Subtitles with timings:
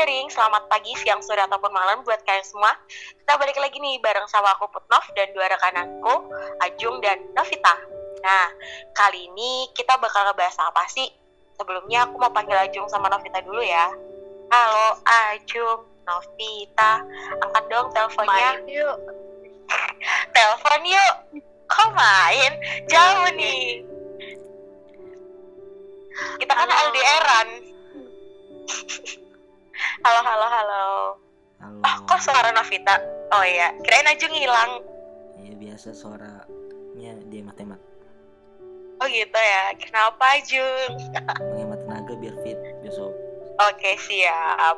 [0.00, 2.72] Wondering, selamat pagi, siang, sore, ataupun malam buat kalian semua.
[3.20, 6.24] Kita balik lagi nih bareng sama aku Putnov dan dua rekan aku,
[6.64, 7.76] Ajung dan Novita.
[8.24, 8.48] Nah,
[8.96, 11.04] kali ini kita bakal ngebahas apa sih?
[11.52, 13.92] Sebelumnya aku mau panggil Ajung sama Novita dulu ya.
[14.48, 17.04] Halo Ajung, Novita,
[17.44, 18.56] angkat dong teleponnya.
[18.56, 18.96] Main yuk.
[20.32, 21.44] Telepon yuk.
[21.68, 22.52] Kok main?
[22.88, 23.84] Jauh nih.
[26.40, 26.72] Kita kan.
[26.88, 27.48] LDRan.
[30.04, 30.84] halo, halo, halo.
[31.60, 31.78] Halo.
[31.84, 32.96] Oh, kok suara Novita?
[33.30, 34.80] Oh iya, kirain Ajung hilang.
[35.40, 37.80] Iya biasa suaranya dihemat-hemat.
[39.00, 39.72] Oh gitu ya.
[39.80, 40.92] Kenapa Ajung?
[41.52, 43.12] Menghemat tenaga biar fit besok.
[43.60, 44.76] Oke, siap.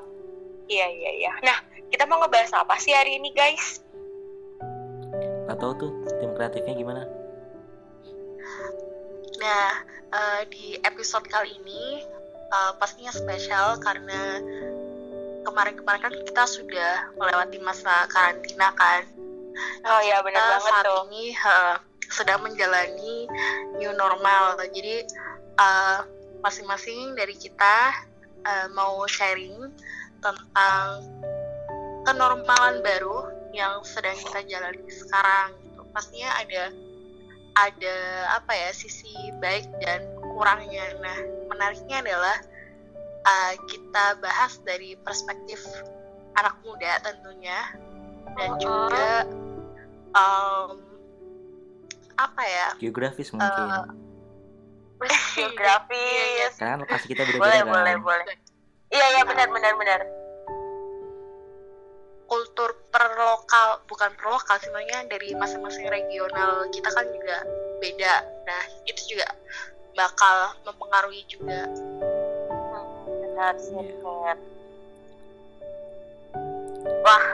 [0.67, 1.33] Iya, iya, iya.
[1.43, 1.59] Nah,
[1.91, 3.83] kita mau ngebahas apa sih hari ini, guys?
[5.47, 5.91] Gak tau tuh
[6.23, 7.03] tim kreatifnya gimana?
[9.43, 9.71] Nah,
[10.15, 12.03] eh, di episode kali ini
[12.51, 14.39] eh, pastinya spesial karena
[15.43, 19.03] kemarin-kemarin kan kita sudah melewati masa karantina kan.
[19.85, 21.05] Oh iya, Kita banget saat tuh.
[21.13, 21.75] ini eh,
[22.09, 23.29] sedang menjalani
[23.77, 24.57] new normal.
[24.59, 25.05] Jadi
[25.59, 25.99] eh,
[26.41, 27.93] masing-masing dari kita
[28.47, 29.71] eh, mau sharing
[30.23, 30.87] tentang
[32.07, 35.53] kenormalan baru yang sedang kita jalani sekarang.
[35.61, 35.83] Gitu.
[35.93, 36.73] Pastinya ada
[37.53, 37.97] ada
[38.41, 40.97] apa ya sisi baik dan kurangnya.
[41.05, 41.19] Nah,
[41.53, 42.37] menariknya adalah
[43.27, 45.63] uh, kita bahas dari perspektif
[46.39, 47.61] anak muda tentunya
[48.39, 48.61] dan Uh-uh.
[48.61, 49.09] juga
[50.17, 50.71] um,
[52.17, 52.69] apa ya?
[52.81, 53.67] Geografis mungkin.
[53.69, 53.85] Eh,
[55.37, 56.53] Geografis.
[56.57, 57.69] Kan lokasi kita beda-beda Boleh, kan.
[57.69, 58.37] boleh, boleh.
[58.93, 60.03] Iya, iya, benar, benar, benar.
[62.33, 67.45] kultur per lokal bukan per lokal sebenarnya dari masing-masing regional kita kan juga
[67.77, 68.15] beda.
[68.49, 69.29] Nah, itu juga
[69.93, 71.69] bakal mempengaruhi juga.
[73.33, 73.97] Benar sih, Iya.
[74.05, 74.39] Kat.
[77.01, 77.25] Wah,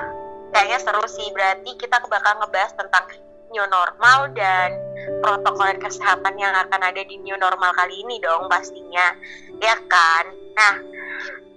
[0.54, 1.26] kayaknya seru sih.
[1.34, 3.10] Berarti kita bakal ngebahas tentang
[3.50, 4.78] new normal dan
[5.18, 9.10] protokol kesehatan yang akan ada di new normal kali ini dong pastinya.
[9.58, 10.24] Ya kan?
[10.54, 10.74] Nah,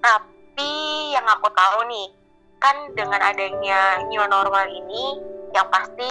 [0.02, 0.74] tapi
[1.14, 2.10] yang aku tahu nih,
[2.58, 5.22] kan dengan adanya new normal ini,
[5.54, 6.10] yang pasti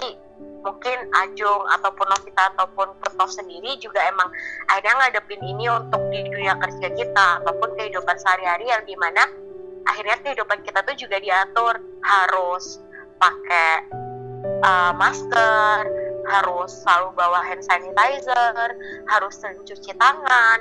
[0.61, 4.29] mungkin Ajung ataupun Novita ataupun Putnov sendiri juga emang
[4.69, 9.25] akhirnya ngadepin ini untuk di dunia kerja kita ataupun kehidupan sehari-hari yang di mana
[9.89, 11.81] akhirnya kehidupan kita tuh juga diatur.
[12.01, 12.81] Harus
[13.21, 13.89] pakai
[14.65, 15.85] uh, masker
[16.21, 18.67] harus selalu bawa hand sanitizer
[19.09, 20.59] harus sering cuci tangan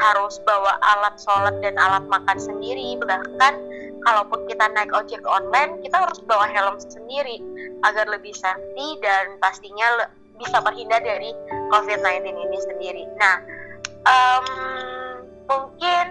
[0.00, 2.96] harus bawa alat sholat dan alat makan sendiri.
[2.96, 3.54] Bahkan
[4.02, 7.38] kalaupun kita naik ojek online kita harus bawa helm sendiri
[7.82, 11.30] agar lebih safety dan pastinya le- bisa terhindar dari
[11.70, 13.04] COVID-19 ini sendiri.
[13.14, 13.36] Nah,
[14.02, 14.46] em,
[15.44, 16.04] mungkin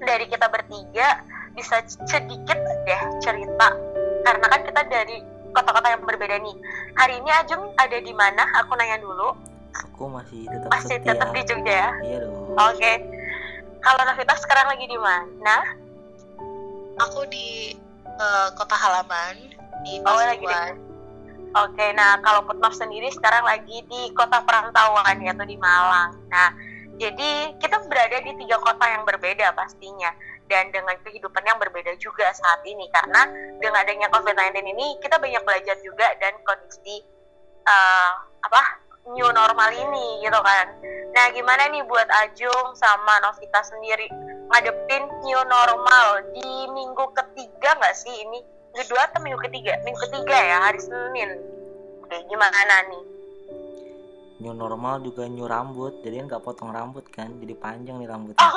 [0.00, 1.20] dari kita bertiga
[1.52, 3.68] bisa sedikit deh cerita
[4.22, 5.20] karena kan kita dari
[5.52, 6.56] kota-kota yang berbeda nih.
[6.96, 8.40] Hari ini Ajung ada di mana?
[8.58, 9.36] Aku nanya dulu.
[9.84, 11.12] Aku masih tetap Masih setia.
[11.12, 11.90] tetap di Jogja ya?
[12.00, 12.56] Iya dong.
[12.56, 12.92] Oke.
[13.82, 15.56] Kalau Novita sekarang lagi di mana?
[17.08, 17.74] Aku di
[18.04, 19.34] eh, kota halaman
[19.82, 20.74] di Oh, lagi di- Pasuruan.
[21.52, 26.16] Oke, nah kalau Putnov sendiri sekarang lagi di kota perantauan yaitu di Malang.
[26.32, 26.48] Nah,
[26.96, 30.08] jadi kita berada di tiga kota yang berbeda pastinya
[30.48, 33.28] dan dengan kehidupan yang berbeda juga saat ini karena
[33.60, 37.04] dengan adanya COVID-19 ini kita banyak belajar juga dan kondisi
[37.68, 38.10] eh,
[38.42, 38.60] apa
[39.10, 40.66] new normal ini gitu kan.
[41.12, 44.08] Nah, gimana nih buat Ajung sama Novita sendiri
[44.52, 48.40] ngadepin new normal di minggu ketiga nggak sih ini?
[48.72, 49.76] kedua atau minggu ketiga?
[49.84, 51.30] Minggu ketiga ya, hari Senin.
[52.02, 52.58] Oke, gimana
[52.88, 53.21] nih?
[54.42, 56.02] New normal juga new rambut.
[56.02, 57.30] Jadi kan nggak potong rambut kan.
[57.38, 58.42] Jadi panjang nih rambutnya.
[58.42, 58.54] Oh.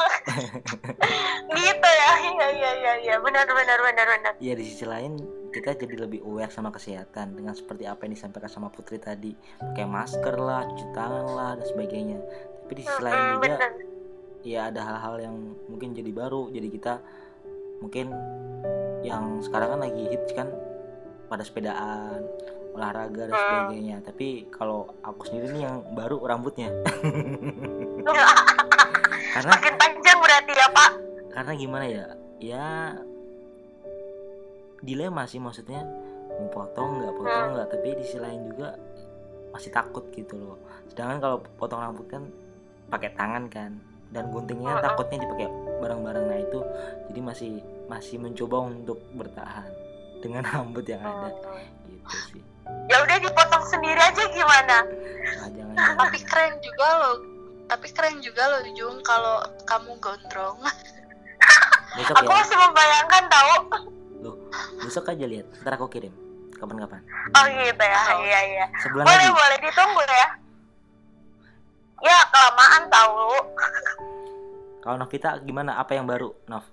[1.61, 4.33] gitu ya, iya iya iya iya, benar benar benar benar.
[4.41, 5.21] Iya di sisi lain
[5.53, 9.85] kita jadi lebih aware sama kesehatan dengan seperti apa yang disampaikan sama Putri tadi pakai
[9.85, 12.19] masker lah, cuci tangan lah dan sebagainya.
[12.65, 13.69] Tapi di sisi lain juga
[14.45, 16.93] ya ada hal-hal yang mungkin jadi baru jadi kita
[17.81, 18.13] mungkin
[19.01, 20.53] yang sekarang kan lagi hits kan
[21.25, 22.21] pada sepedaan
[22.75, 23.41] olahraga dan Hmm.
[23.41, 23.97] sebagainya.
[24.01, 26.69] Tapi kalau aku sendiri nih yang baru rambutnya.
[29.31, 30.91] Karena Makin panjang berarti ya Pak.
[31.29, 32.05] karena gimana ya?
[32.37, 32.65] Ya
[34.79, 35.83] dilema sih maksudnya.
[36.31, 37.53] Mau potong nggak potong Hmm.
[37.55, 37.67] nggak.
[37.69, 38.75] Tapi di sisi lain juga
[39.49, 40.57] masih takut gitu loh.
[40.87, 42.23] Sedangkan kalau potong rambut kan
[42.87, 43.71] pakai tangan kan.
[44.07, 44.83] Dan guntingnya Hmm.
[44.85, 46.23] takutnya dipakai barang-barang.
[46.23, 46.59] Nah itu
[47.05, 47.51] jadi masih
[47.85, 49.67] masih mencoba untuk bertahan
[50.25, 51.29] dengan rambut yang ada
[51.85, 52.41] gitu sih
[52.85, 54.77] Ya udah dipotong sendiri aja gimana?
[54.81, 55.95] nah, jangan jangan.
[56.01, 57.15] Tapi keren juga loh.
[57.65, 60.57] Tapi keren juga loh Jung kalau kamu gondrong.
[61.97, 63.55] besok Aku ya masih membayangkan tahu.
[64.19, 64.35] loh
[64.79, 66.09] besok aja lihat ntar aku kirim
[66.51, 67.01] kapan-kapan
[67.31, 68.17] Oh gitu ya, Oh.
[68.19, 68.65] iya iya.
[68.81, 70.27] sebulan Boleh lagi boleh ditunggu ya.
[72.03, 73.29] Ya kelamaan tahu.
[74.79, 76.65] kalau Novita gimana apa yang baru Nov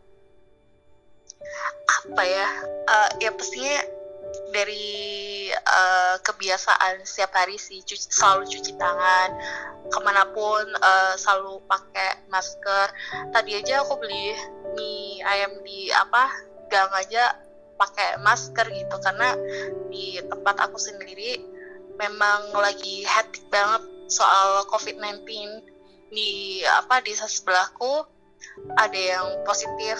[2.09, 2.49] apa ya
[2.93, 3.79] Eh, ya pastinya
[4.53, 9.31] dari eh, kebiasaan setiap hari sih cuci, selalu cuci tangan
[9.89, 12.87] ke mana pun eh, selalu pakai masker.
[13.33, 14.37] Tadi aja aku beli
[14.77, 16.33] mie ayam di apa
[16.69, 17.39] gang aja
[17.81, 19.37] pakai masker gitu karena
[19.89, 21.41] di tempat aku sendiri
[21.97, 25.25] memang lagi hectic banget soal COVID-19
[26.13, 28.05] di apa di sebelahku.
[28.75, 29.97] Ada yang positif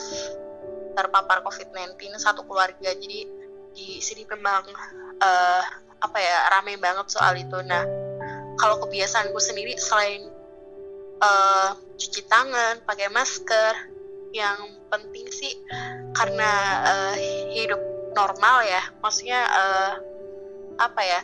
[0.93, 3.21] terpapar COVID-19 satu keluarga jadi
[3.73, 4.65] di sini memang
[5.21, 5.63] eh,
[6.03, 7.57] apa ya ramai banget soal itu.
[7.65, 7.85] Nah
[8.61, 10.29] kalau kebiasaanku sendiri selain
[11.23, 13.75] eh, cuci tangan pakai masker
[14.33, 14.59] yang
[14.89, 15.53] penting sih
[16.17, 16.51] karena
[16.89, 17.15] eh,
[17.57, 17.81] hidup
[18.13, 19.93] normal ya maksudnya eh,
[20.81, 21.21] apa ya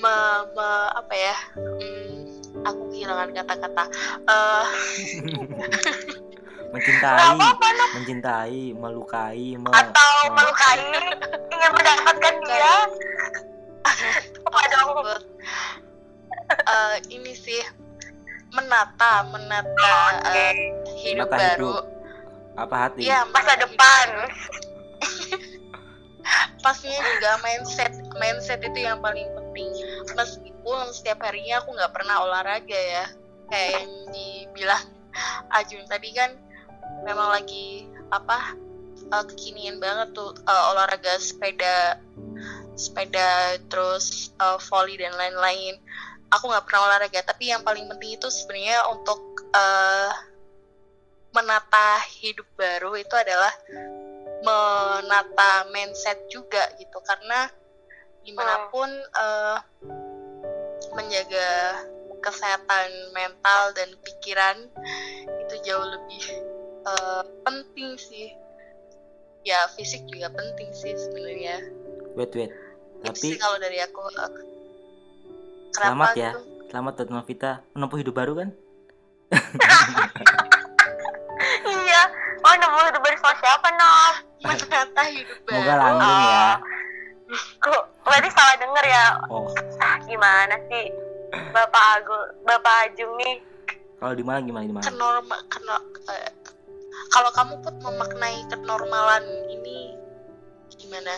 [0.00, 0.14] me,
[0.52, 2.14] me- apa ya hmm,
[2.64, 3.84] aku kehilangan kata-kata
[5.54, 5.70] Gak
[6.74, 7.38] mencintai
[7.94, 10.82] mencintai melukai me, Atau me- melukai
[11.48, 12.74] ingin mendapatkan dia.
[14.42, 14.88] Apa dong?
[14.90, 15.22] tersebut.
[16.44, 17.62] Eh, ini sih
[18.50, 19.96] menata menata
[20.30, 20.52] eh,
[21.00, 21.84] hidup Menata baru hidup.
[22.54, 24.06] apa hati Iya, Masa depan.
[26.58, 29.68] pastinya juga mindset mindset itu yang paling penting
[30.10, 33.04] meskipun setiap harinya aku nggak pernah olahraga ya
[33.46, 34.84] kayak yang dibilang
[35.52, 36.32] Ajun tadi kan
[37.04, 38.56] memang lagi apa
[39.12, 42.00] eh, kekinian banget tuh eh, olahraga sepeda
[42.74, 45.78] sepeda terus eh, volley dan lain-lain.
[46.32, 49.20] Aku nggak pernah olahraga tapi yang paling penting itu sebenarnya untuk
[49.54, 50.12] eh,
[51.34, 53.50] menata hidup baru itu adalah
[54.44, 56.98] menata mindset juga gitu.
[57.02, 57.48] Karena
[58.24, 59.58] di mana pun eh,
[60.94, 61.50] menjaga
[62.24, 64.56] kesehatan mental dan pikiran
[65.44, 66.24] itu jauh lebih
[66.84, 68.28] eh, penting sih
[69.44, 71.60] ya fisik juga penting sih sebenarnya
[72.16, 72.52] wait wait
[73.04, 74.32] itu sih tapi kalau dari aku eh,
[75.74, 76.30] Selamat ya.
[76.32, 76.40] gitu?
[76.70, 78.48] selamat buat Novita menempuh hidup baru kan
[81.64, 82.02] Iya.
[82.44, 84.14] Oh nemu hidup baru sama siapa Nov?
[84.44, 86.48] menata hidup baru semoga langgeng ya
[87.58, 89.04] Kok berarti salah denger ya?
[89.32, 89.48] oh
[89.80, 90.86] Ah gimana sih?
[91.50, 93.42] Bapak Agung, Bapak Ajung nih
[94.04, 95.76] kalau di mana gimana di mana kenorma keno,
[96.12, 96.28] eh,
[97.12, 99.94] kalau kamu put memaknai kenormalan ini
[100.74, 101.14] gimana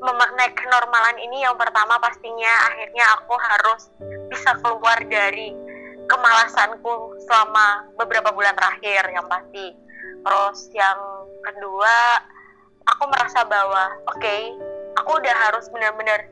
[0.00, 3.82] memaknai kenormalan ini yang pertama pastinya akhirnya aku harus
[4.28, 5.56] bisa keluar dari
[6.06, 9.74] kemalasanku selama beberapa bulan terakhir yang pasti.
[10.22, 10.98] Terus yang
[11.42, 12.22] kedua,
[12.86, 14.36] aku merasa bahwa oke,
[14.98, 16.30] aku udah harus benar-benar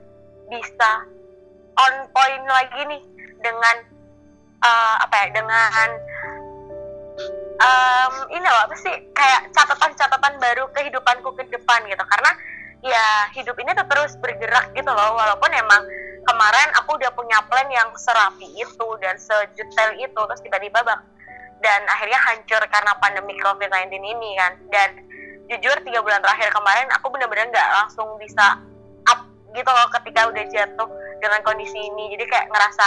[0.51, 1.07] bisa
[1.75, 3.03] on point lagi nih
[3.43, 3.77] dengan
[4.63, 5.91] eh, apa ya dengan
[7.59, 8.95] em, ini loh apa sih?
[9.15, 12.05] Kayak catatan-catatan baru kehidupanku ke depan gitu.
[12.05, 12.31] Karena
[12.85, 15.17] ya hidup ini tuh terus bergerak gitu loh.
[15.17, 15.83] Walaupun emang
[16.25, 21.01] kemarin aku udah punya plan yang serapi itu dan sedetail itu terus tiba-tiba bak
[21.65, 24.53] dan akhirnya hancur karena pandemi COVID-19 ini kan.
[24.69, 24.91] Dan
[25.49, 28.61] jujur tiga bulan terakhir kemarin aku bener-bener nggak langsung bisa
[29.09, 29.21] up
[29.53, 30.89] gitu loh ketika udah jatuh
[31.21, 32.13] dengan kondisi ini.
[32.17, 32.87] Jadi kayak ngerasa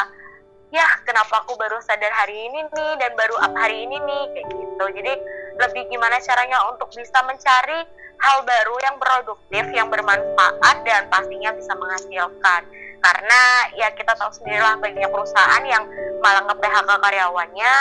[0.67, 4.47] ya kenapa aku baru sadar hari ini nih dan baru up hari ini nih kayak
[4.51, 4.85] gitu.
[4.99, 5.13] Jadi
[5.57, 7.79] lebih gimana caranya untuk bisa mencari
[8.17, 12.61] hal baru yang produktif yang bermanfaat dan pastinya bisa menghasilkan.
[12.97, 13.41] Karena
[13.77, 15.85] ya kita tahu sendirilah banyak perusahaan yang
[16.19, 17.73] malah nge-PHK karyawannya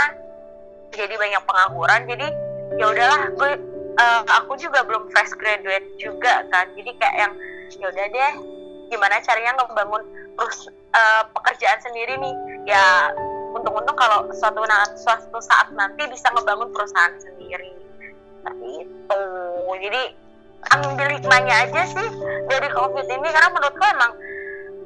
[0.95, 2.01] jadi banyak pengangguran.
[2.07, 2.29] Jadi
[2.79, 3.51] ya udahlah gue
[3.97, 6.71] eh, aku juga belum fresh graduate juga kan.
[6.79, 7.33] Jadi kayak yang
[7.83, 8.35] ya udah deh
[8.87, 10.03] gimana caranya ngebangun
[10.37, 12.37] terus eh, pekerjaan sendiri nih
[12.67, 13.15] ya
[13.55, 17.73] untung-untung kalau suatu na- suatu saat nanti bisa ngebangun perusahaan sendiri.
[18.43, 19.23] Seperti itu
[19.81, 20.03] jadi
[20.77, 22.09] ambil hikmahnya aja sih
[22.51, 23.29] dari covid ini.
[23.31, 24.13] Karena menurutku emang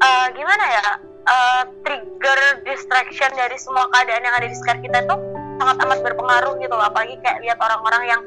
[0.00, 0.86] eh, gimana ya
[1.24, 5.18] eh, trigger distraction dari semua keadaan yang ada di sekitar kita tuh
[5.60, 6.86] sangat amat berpengaruh gitu loh.
[6.86, 8.22] Apalagi kayak lihat orang-orang yang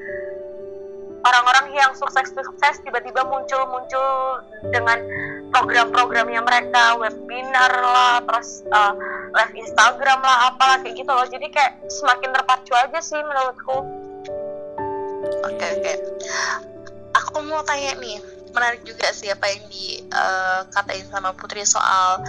[1.24, 4.44] orang-orang yang sukses-sukses tiba-tiba muncul-muncul
[4.76, 5.00] dengan
[5.56, 8.92] program-programnya mereka webinar lah terus uh,
[9.34, 14.04] live Instagram lah apalah kayak gitu loh jadi kayak semakin terpacu aja sih menurutku
[15.44, 15.94] Oke oke.
[17.16, 18.20] Aku mau tanya nih,
[18.52, 22.20] menarik juga sih apa yang dikatain sama Putri soal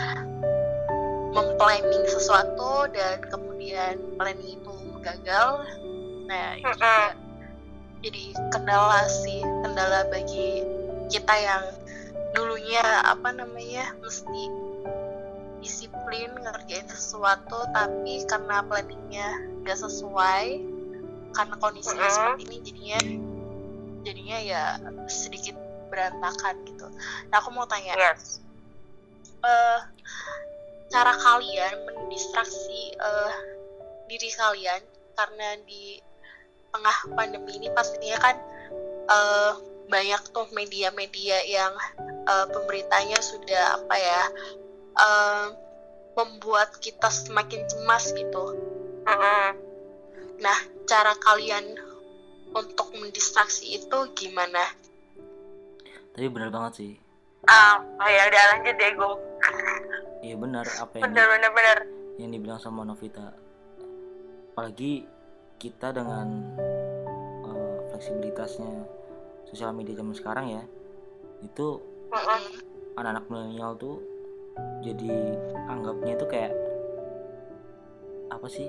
[1.35, 5.67] memplanning sesuatu dan kemudian planning itu gagal.
[6.31, 7.19] Nah itu juga
[8.05, 10.63] jadi kendala sih kendala bagi
[11.11, 11.65] kita yang
[12.35, 14.43] dulunya apa namanya mesti
[15.65, 19.29] disiplin ngerjain sesuatu tapi karena planningnya
[19.65, 20.61] gak sesuai
[21.33, 22.15] karena kondisinya Mhm.
[22.15, 23.01] seperti ini jadinya
[24.05, 24.63] jadinya ya
[25.09, 25.57] sedikit
[25.89, 26.87] berantakan gitu.
[27.33, 28.45] Nah aku mau tanya, yes
[29.45, 29.81] eh,
[30.93, 33.33] cara kalian mendistraksi eh,
[34.09, 34.83] diri kalian
[35.15, 36.01] karena di
[36.75, 38.37] tengah pandemi ini pastinya kan
[39.09, 39.53] eh,
[39.89, 41.73] banyak tuh media-media yang
[42.29, 44.23] eh, pemberitanya sudah apa ya
[44.95, 45.47] eh,
[46.15, 48.55] membuat kita semakin cemas gitu.
[50.39, 51.75] Nah, cara kalian
[52.55, 54.63] untuk mendistraksi itu gimana?
[56.15, 56.93] tapi benar banget sih.
[57.51, 59.21] Ah, oh ya udah lanjut deh Gung
[60.25, 60.65] iya benar.
[60.81, 61.79] Apa yang bener bener bener
[62.17, 63.35] yang dibilang sama Novita.
[64.55, 65.05] Apalagi
[65.59, 66.55] kita dengan
[67.45, 68.87] eh, fleksibilitasnya
[69.51, 70.63] sosial media zaman sekarang ya
[71.43, 71.83] itu
[72.95, 73.99] anak-anak milenial tuh
[74.81, 75.13] jadi
[75.67, 76.53] anggapnya itu kayak
[78.29, 78.69] apa sih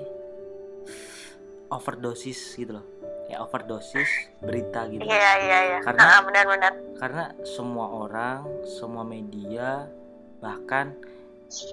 [1.68, 2.86] overdosis gitu loh
[3.26, 9.02] kayak overdosis berita gitu iya iya iya Karena- Ah, benar benar karena semua orang semua
[9.02, 9.90] media
[10.38, 10.94] bahkan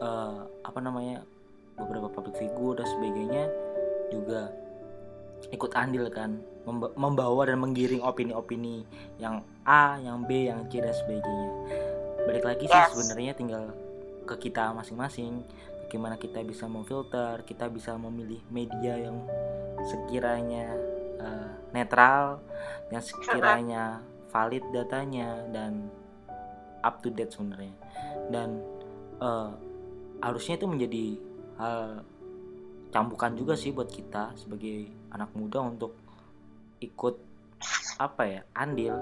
[0.02, 1.22] eh, apa namanya
[1.74, 3.44] beberapa public figure dan sebagainya
[4.10, 4.50] juga
[5.50, 8.86] ikut andil kan memba- membawa dan menggiring opini-opini
[9.18, 11.50] yang A, yang B, yang C dan sebagainya.
[12.24, 12.92] Balik lagi sih Yes.
[12.94, 13.64] sebenarnya tinggal
[14.24, 15.44] ke kita masing-masing.
[15.88, 19.22] Bagaimana kita bisa memfilter, kita bisa memilih media yang
[19.86, 20.74] sekiranya
[21.22, 22.42] eh, netral,
[22.90, 24.02] yang sekiranya
[24.34, 25.88] valid datanya dan
[26.82, 27.76] up to date sebenarnya.
[28.34, 28.64] Dan
[29.22, 29.52] eh,
[30.24, 31.06] harusnya itu menjadi
[31.60, 32.02] hal
[32.94, 35.98] cambukan juga sih buat kita sebagai anak muda untuk
[36.78, 37.18] ikut
[37.98, 38.94] apa ya andil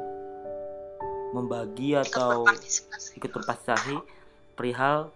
[1.35, 2.47] membagi atau
[3.19, 3.95] ikut berpartisipasi
[4.61, 5.09] perihal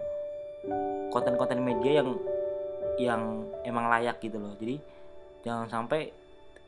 [1.14, 2.10] konten-konten media yang
[2.98, 3.22] yang
[3.62, 4.58] emang layak gitu loh.
[4.58, 4.82] Jadi
[5.46, 6.10] jangan sampai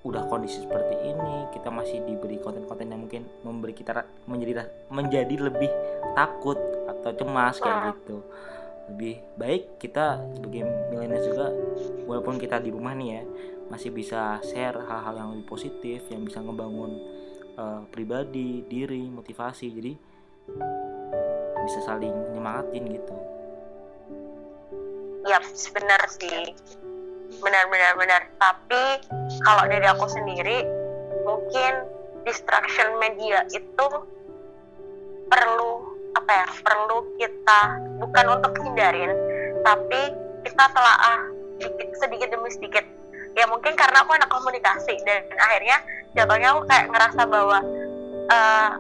[0.06, 5.74] udah kondisi seperti ini kita masih diberi konten-konten yang mungkin memberi kita menjadi menjadi lebih
[6.14, 8.22] takut atau cemas kayak gitu.
[8.94, 11.50] Lebih baik kita sebagai milenial juga
[12.06, 13.22] walaupun kita di rumah nih ya
[13.74, 16.94] masih bisa share hal-hal yang lebih positif yang bisa ngebangun
[17.58, 19.66] eh, pribadi diri motivasi.
[19.74, 19.94] Jadi
[21.68, 23.16] bisa saling nyemangatin gitu
[25.28, 25.44] Yap,
[25.76, 26.56] benar sih.
[27.44, 27.68] Benar,
[28.00, 28.22] benar.
[28.40, 28.84] Tapi
[29.44, 30.64] kalau dari aku sendiri,
[31.28, 31.84] mungkin
[32.24, 33.88] distraction media itu
[35.28, 35.72] perlu
[36.16, 36.48] apa ya?
[36.64, 37.62] Perlu kita
[38.00, 39.12] bukan untuk hindarin,
[39.68, 40.16] tapi
[40.48, 41.20] kita telaah
[41.60, 42.86] sedikit, sedikit demi sedikit.
[43.36, 45.78] Ya mungkin karena aku anak komunikasi dan akhirnya
[46.16, 47.60] jatuhnya aku kayak ngerasa bahwa
[48.32, 48.72] eh,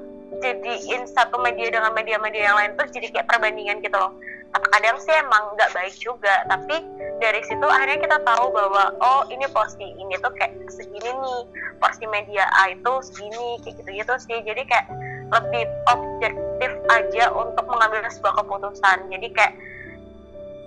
[0.41, 4.13] jadiin satu media dengan media-media yang lain tuh jadi kayak perbandingan gitu loh.
[4.53, 6.81] Kadang sih emang nggak baik juga tapi
[7.21, 11.39] dari situ akhirnya kita tahu bahwa oh ini porsi ini tuh kayak segini nih
[11.77, 14.37] porsi media A itu segini kayak gitu gitu sih.
[14.41, 14.87] Jadi kayak
[15.27, 18.97] lebih objektif aja untuk mengambil sebuah keputusan.
[19.11, 19.53] Jadi kayak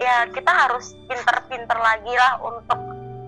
[0.01, 2.79] ya kita harus pinter-pinter lagi lah untuk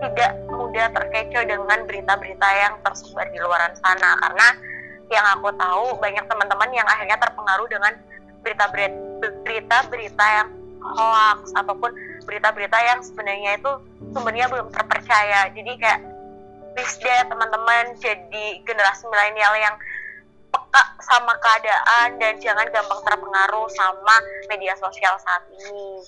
[0.03, 4.19] tidak mudah terkecoh dengan berita-berita yang tersebar di luaran sana.
[4.19, 4.49] Karena
[5.13, 7.93] yang aku tahu banyak teman-teman yang akhirnya terpengaruh dengan
[8.43, 8.97] berita-berita
[9.45, 10.49] berita-berita yang
[10.83, 11.95] hoax ataupun
[12.27, 13.73] berita-berita yang sebenarnya itu
[14.11, 15.47] sumbernya belum terpercaya.
[15.55, 16.01] Jadi kayak
[16.75, 19.77] please deh teman-teman jadi generasi milenial yang
[20.53, 24.17] peka sama keadaan dan jangan gampang terpengaruh sama
[24.49, 26.05] media sosial saat ini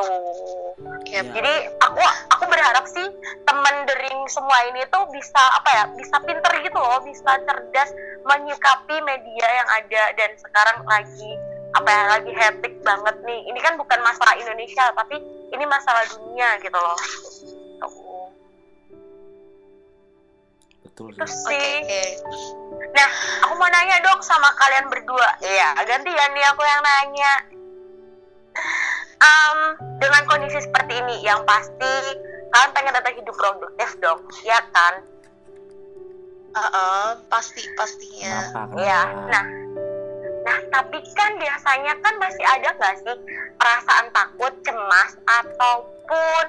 [0.00, 0.70] tuh
[1.10, 1.32] Ya, Ya.
[1.34, 2.00] jadi aku
[2.32, 3.04] aku berharap sih
[3.44, 7.90] temen dering semua ini tuh bisa apa ya bisa pinter gitu loh bisa cerdas
[8.24, 11.30] menyikapi media yang ada dan sekarang lagi
[11.70, 13.40] apa ya lagi hectic banget nih.
[13.46, 15.18] Ini kan bukan masalah Indonesia tapi
[15.50, 16.98] ini masalah dunia gitu loh.
[20.80, 21.70] Betul itu sih.
[21.84, 22.02] oke.
[22.90, 23.08] nah
[23.46, 25.30] aku mau nanya dong sama kalian berdua.
[25.42, 27.32] Iya gantian nih aku yang nanya
[29.20, 29.58] Em,
[30.00, 31.92] dengan kondisi seperti ini yang pasti
[32.50, 34.94] kalian pengen tetap hidup produktif dong ya kan
[36.50, 38.42] Heeh, pasti pastinya.
[38.42, 39.22] kenapa kenapa?
[39.30, 39.46] nah,
[40.42, 43.16] nah tapi kan biasanya kan masih ada nggak sih
[43.54, 46.44] perasaan takut, cemas ataupun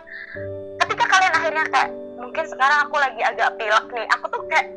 [0.82, 4.68] ketika kalian akhirnya kayak mungkin sekarang aku lagi agak pilek nih, aku tuh kayak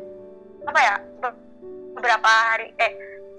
[0.65, 1.41] apa ya be-
[1.97, 2.93] beberapa hari eh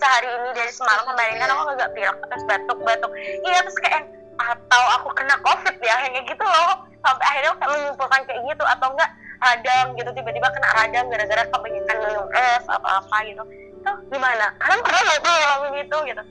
[0.06, 3.10] sehari ini dari semalam kemarin kan aku agak pilek terus batuk-batuk,
[3.42, 4.06] iya terus kayak
[4.38, 6.86] atau aku kena covid ya kayak gitu loh.
[7.02, 9.10] Sampai akhirnya aku menyimpulkan kayak gitu atau enggak
[9.42, 13.42] radang gitu tiba-tiba kena radang gara-gara kebanyakan minum es apa apa gitu.
[13.82, 14.46] Itu gimana?
[14.62, 16.22] Kalian pernah nggak tuh ngalamin itu gitu?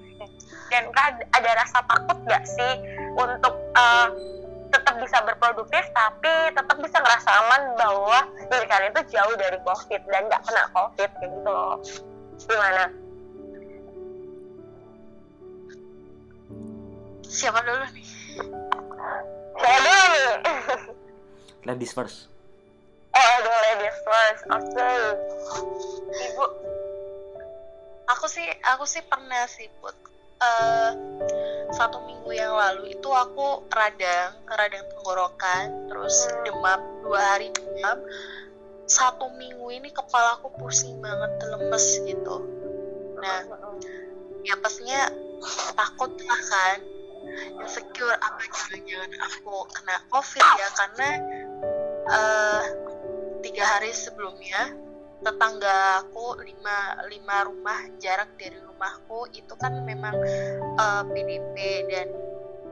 [0.72, 0.84] Dan
[1.36, 2.74] ada rasa takut nggak sih
[3.20, 4.08] untuk uh,
[4.72, 8.20] tetap bisa berproduktif tapi tetap bisa ngerasa aman bahwa
[8.52, 11.80] diri kalian itu jauh dari covid dan nggak kena covid kayak gitu loh.
[12.36, 13.05] Gimana
[17.30, 18.08] siapa dulu nih?
[19.56, 20.06] Saya dulu?
[20.06, 20.26] Nih
[21.66, 22.30] ladies first.
[23.12, 24.42] Oh aduh ladies first.
[24.54, 24.70] Oke.
[24.70, 25.00] Okay.
[26.30, 26.46] ibu.
[28.06, 29.98] Aku sih aku sih pernah sih put.
[30.36, 30.92] Uh,
[31.74, 37.98] satu minggu yang lalu itu aku radang radang tenggorokan terus demam dua hari demam.
[38.86, 42.46] Satu minggu ini kepala aku pusing banget lemes gitu.
[43.18, 43.42] Nah
[44.46, 45.10] ya pastinya
[45.74, 46.78] takut lah kan
[47.62, 51.10] insecure apa jangan-jangan aku kena covid ya karena
[52.10, 52.64] uh,
[53.46, 54.74] tiga hari sebelumnya
[55.26, 60.14] tetangga aku lima lima rumah jarak dari rumahku itu kan memang
[60.78, 61.56] uh, eh, PDP
[61.90, 62.08] dan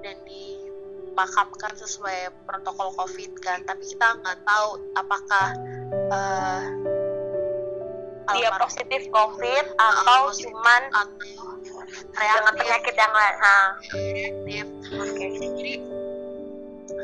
[0.04, 3.66] dan dimakamkan sesuai protokol COVID kan.
[3.66, 5.48] Tapi kita nggak tahu apakah
[6.12, 6.62] uh,
[8.38, 13.68] dia positif COVID atau uh, cuman atau reaktif penyakit yang lain nah.
[14.46, 15.30] reaktif okay.
[15.38, 15.74] jadi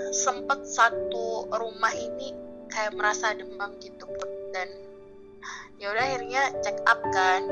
[0.10, 2.34] sempet satu rumah ini
[2.70, 4.06] kayak merasa demam gitu
[4.54, 4.70] dan
[5.80, 7.48] ya udah akhirnya check up kan.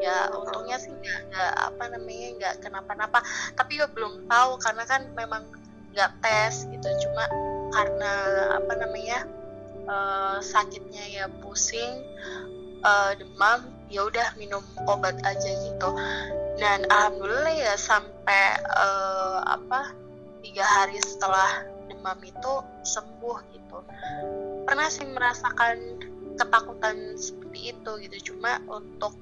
[0.00, 3.18] Ya untungnya sih nggak nggak apa namanya nggak kenapa-napa.
[3.58, 5.42] Tapi ya belum tahu karena kan memang
[5.92, 6.88] nggak tes gitu.
[7.08, 7.24] Cuma
[7.74, 8.12] karena
[8.62, 9.18] apa namanya
[9.90, 12.06] uh, sakitnya ya pusing
[12.86, 15.90] uh, demam ya udah minum obat aja gitu
[16.56, 19.92] dan alhamdulillah ya sampai uh, apa
[20.40, 23.78] tiga hari setelah demam itu sembuh gitu.
[24.64, 26.00] Pernah sih merasakan
[26.40, 28.16] ketakutan seperti itu gitu.
[28.32, 29.20] Cuma untuk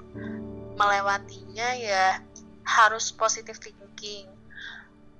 [0.79, 2.23] melewatinya ya
[2.62, 4.31] harus positive thinking.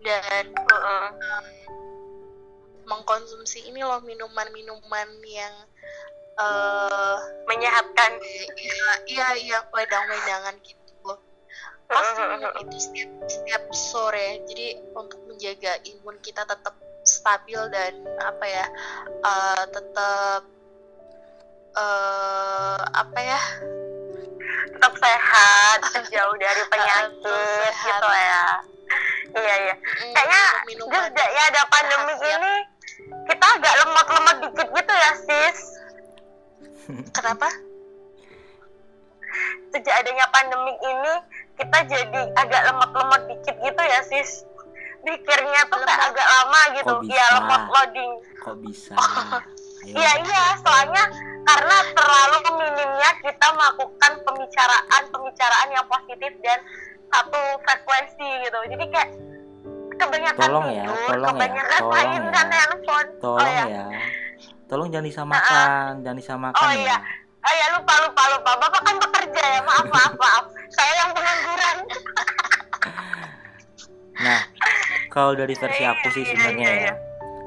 [0.05, 1.13] Dan uh, um,
[2.85, 5.55] mengkonsumsi ini loh minuman-minuman yang
[6.39, 7.19] uh,
[7.51, 8.13] menyehatkan.
[8.55, 10.84] iya iya iya wedang-wedangan gitu
[11.85, 12.23] pasti
[12.65, 18.67] itu setiap setiap sore jadi untuk menjaga imun kita tetap stabil dan apa ya
[19.21, 20.43] uh, tetap
[21.77, 23.41] uh, apa ya?
[24.75, 25.79] Tetap sehat
[26.15, 28.45] jauh dari penyakit gitu ya.
[29.35, 29.75] Iya iya.
[30.15, 32.55] Kayaknya just ya ada pandemi ini
[33.27, 35.59] kita agak lemot-lemot dikit gitu ya sis.
[37.11, 37.49] Kenapa
[39.73, 41.15] sejak adanya pandemi ini
[41.59, 44.31] kita jadi agak lemot-lemot dikit gitu ya sis.
[45.05, 46.95] Pikirnya tuh kayak agak lama gitu.
[47.13, 48.13] Ya lemot loading
[48.45, 48.95] kok bisa?
[49.85, 51.05] Iya iya soalnya
[51.45, 56.57] karena terlalu minimnya kita melakukan pembicaraan pembicaraan yang positif dan
[57.13, 58.59] satu frekuensi gitu.
[58.65, 59.13] Jadi kayak
[59.99, 63.65] kebanyakan tolong ya tidur, tolong ya kebanyakan tolong main ya handphone tolong oh, ya.
[63.67, 63.85] ya
[64.67, 66.79] tolong jangan disamakan uh, jangan disamakan oh ya.
[66.83, 66.97] iya
[67.45, 68.51] oh iya lupa lupa lupa.
[68.57, 69.61] Bapak kan bekerja ya.
[69.63, 70.45] Maaf maaf maaf.
[70.73, 71.77] Saya yang pengangguran.
[74.25, 74.43] Nah
[75.15, 76.95] kalau dari versi iya, aku sih iya, sebenarnya iya, ya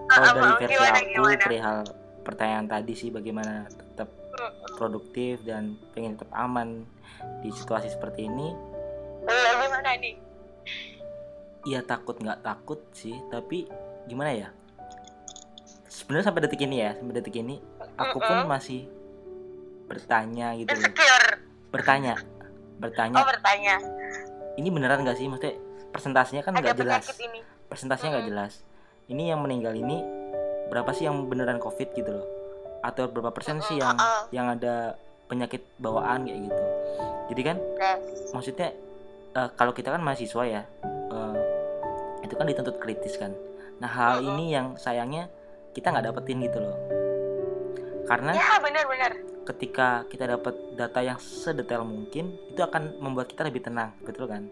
[0.08, 1.78] kalau dari versi gimana, aku perihal
[2.24, 4.10] pertanyaan tadi sih bagaimana tetap
[4.80, 6.88] produktif dan pengen tetap aman
[7.44, 8.56] di situasi seperti ini.
[9.28, 10.16] Iya gimana nih?
[11.68, 13.68] Iya takut nggak takut sih tapi
[14.08, 14.50] gimana ya?
[15.92, 17.60] Sebenarnya sampai detik ini ya sampai detik ini
[18.00, 18.88] aku pun masih
[19.88, 20.70] bertanya gitu.
[20.76, 20.92] Loh
[21.72, 22.16] bertanya.
[22.78, 23.18] Bertanya.
[23.24, 23.76] Oh bertanya.
[24.60, 25.26] Ini beneran nggak sih?
[25.26, 25.56] Maksudnya
[25.90, 27.04] presentasinya kan nggak jelas.
[27.68, 28.54] presentasinya nggak jelas.
[29.08, 30.04] Ini yang meninggal ini
[30.68, 32.28] berapa sih yang beneran covid gitu loh?
[32.84, 33.98] Atau berapa persen sih yang
[34.32, 36.64] yang ada penyakit bawaan kayak gitu?
[37.28, 37.58] Jadi kan
[38.32, 38.70] maksudnya
[39.36, 40.64] uh, kalau kita kan mahasiswa ya
[41.12, 41.38] uh,
[42.24, 43.36] itu kan dituntut kritis kan.
[43.84, 45.28] Nah hal ini yang sayangnya
[45.76, 46.78] kita nggak dapetin gitu loh.
[48.08, 53.64] Karena ya benar-benar ketika kita dapat data yang sedetail mungkin itu akan membuat kita lebih
[53.64, 54.52] tenang betul kan?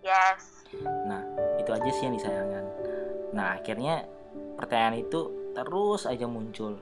[0.00, 0.64] Yes.
[1.04, 1.20] Nah
[1.60, 2.64] itu aja sih yang disayangkan.
[3.36, 4.08] Nah akhirnya
[4.56, 6.80] pertanyaan itu terus aja muncul.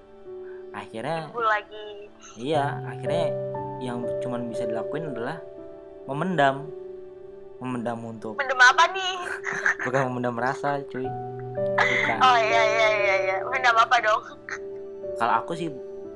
[0.70, 2.06] Akhirnya lagi.
[2.38, 3.34] iya akhirnya
[3.82, 5.42] yang cuman bisa dilakuin adalah
[6.06, 6.70] memendam.
[7.60, 9.14] Memendam untuk memendam apa nih?
[9.84, 11.04] Bukan memendam rasa cuy.
[11.74, 12.16] Bukan.
[12.22, 13.36] Oh iya iya iya iya.
[13.42, 14.22] Memendam apa dong?
[15.18, 15.68] Kalau aku sih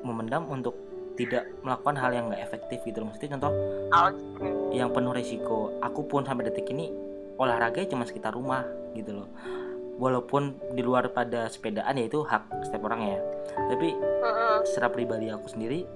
[0.05, 0.84] memendam untuk
[1.15, 3.11] tidak melakukan hal yang nggak efektif gitu loh.
[3.11, 3.53] Maksudnya contoh
[3.95, 4.53] okay.
[4.75, 6.91] yang penuh resiko aku pun sampai detik ini
[7.39, 9.29] olahraga cuma sekitar rumah gitu loh.
[9.95, 13.19] Walaupun di luar pada sepedaan ya itu hak setiap orang ya.
[13.71, 13.95] Tapi
[14.67, 15.87] secara pribadi aku sendiri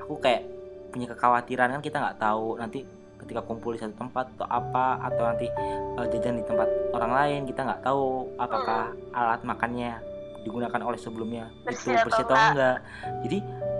[0.00, 0.44] aku kayak
[0.90, 2.86] punya kekhawatiran kan kita nggak tahu nanti
[3.24, 5.48] ketika kumpul di satu tempat atau apa atau nanti
[5.96, 9.96] eh, jajan di tempat orang lain kita nggak tahu apakah alat makannya
[10.44, 11.48] digunakan oleh sebelumnya.
[11.64, 12.76] Itu Bersih atau bersih atau enggak.
[13.24, 13.38] jadi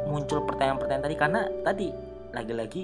[0.09, 1.89] muncul pertanyaan-pertanyaan tadi karena tadi
[2.35, 2.83] lagi-lagi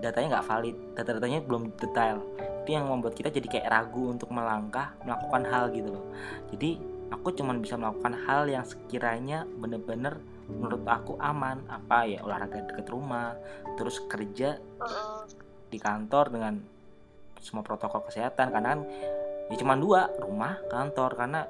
[0.00, 2.18] datanya nggak valid data-datanya belum detail.
[2.64, 6.04] Itu yang membuat kita jadi kayak ragu untuk melangkah melakukan hal gitu loh.
[6.50, 6.80] Jadi
[7.12, 11.60] aku cuman bisa melakukan hal yang sekiranya bener-bener menurut aku aman.
[11.68, 13.36] Apa ya olahraga deket rumah
[13.76, 14.56] terus kerja
[15.70, 16.54] di kantor dengan
[17.40, 18.50] semua protokol kesehatan.
[18.50, 18.80] Karena kan
[19.52, 21.16] ya cuma dua rumah kantor.
[21.16, 21.44] Karena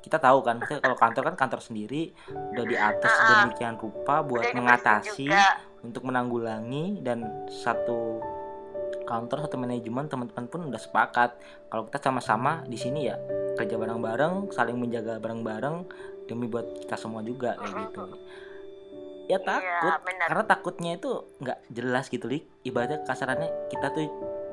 [0.00, 2.12] kita tahu kan maksudnya kalau kantor kan kantor sendiri
[2.56, 3.26] udah di atas Ah, ah.
[3.28, 5.60] sedemikian rupa buat mengatasi juga.
[5.84, 8.20] untuk menanggulangi dan satu
[9.04, 11.34] kantor satu manajemen teman-teman pun udah sepakat.
[11.66, 13.18] Kalau kita sama-sama di sini ya
[13.58, 15.84] kerja bareng-bareng saling menjaga bareng-bareng
[16.30, 18.02] demi buat kita semua juga kayak gitu.
[19.26, 22.46] Ya takut Iya, karena takutnya itu nggak jelas gitu lik.
[22.62, 24.06] Ibaratnya kasarannya kita tuh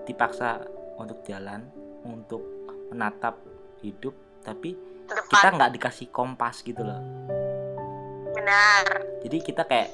[0.05, 0.65] dipaksa
[0.97, 1.69] untuk jalan
[2.01, 2.41] untuk
[2.89, 3.37] menatap
[3.81, 4.73] hidup tapi
[5.07, 5.31] Depan.
[5.31, 6.99] kita nggak dikasih kompas gitu loh.
[8.35, 8.85] Benar.
[9.23, 9.89] Jadi kita kayak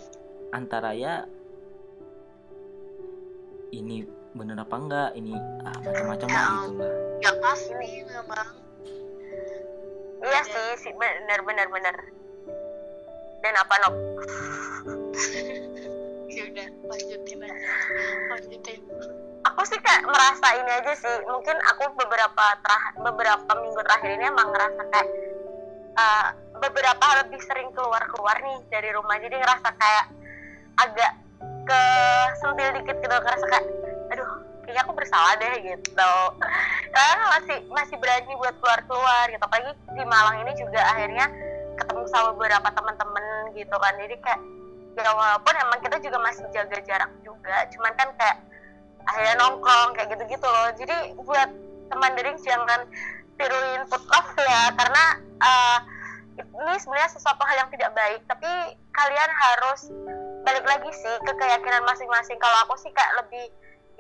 [0.54, 1.26] antara ya
[3.74, 5.34] ini bener apa enggak ini
[5.66, 6.94] ah, macam-macam lah gitu lah.
[7.22, 8.50] ya pasti memang.
[10.24, 11.96] Iya sih sih benar benar benar
[13.44, 13.96] dan apa Nok?
[16.34, 17.74] ya udah lanjutin aja.
[18.32, 18.80] Lanjutin
[19.54, 21.16] aku sih kayak merasa ini aja sih.
[21.30, 25.10] Mungkin aku beberapa terah- beberapa minggu terakhir ini emang ngerasa kayak
[25.94, 29.22] uh, beberapa lebih sering keluar keluar nih dari rumah.
[29.22, 30.06] Jadi ngerasa kayak
[30.82, 31.12] agak
[31.70, 31.82] ke
[32.42, 33.14] sentil dikit gitu.
[33.14, 33.66] Ngerasa kayak
[34.10, 34.30] aduh
[34.66, 36.14] kayaknya aku bersalah deh gitu.
[36.90, 39.44] Karena masih masih berani buat keluar keluar gitu.
[39.46, 41.30] Apalagi di Malang ini juga akhirnya
[41.78, 43.94] ketemu sama beberapa teman-teman gitu kan.
[44.02, 44.42] Jadi kayak
[44.94, 48.38] ya walaupun emang kita juga masih jaga jarak juga cuman kan kayak
[49.08, 50.70] akhirnya nongkrong kayak gitu-gitu loh.
[50.76, 51.50] Jadi buat
[51.92, 52.88] teman dering jangan
[53.38, 55.04] tiruin food off ya karena
[55.42, 55.80] eh,
[56.40, 58.50] ini sebenarnya sesuatu hal yang tidak baik tapi
[58.94, 59.90] kalian harus
[60.44, 62.38] balik lagi sih ke keyakinan masing-masing.
[62.40, 63.46] Kalau aku sih kayak lebih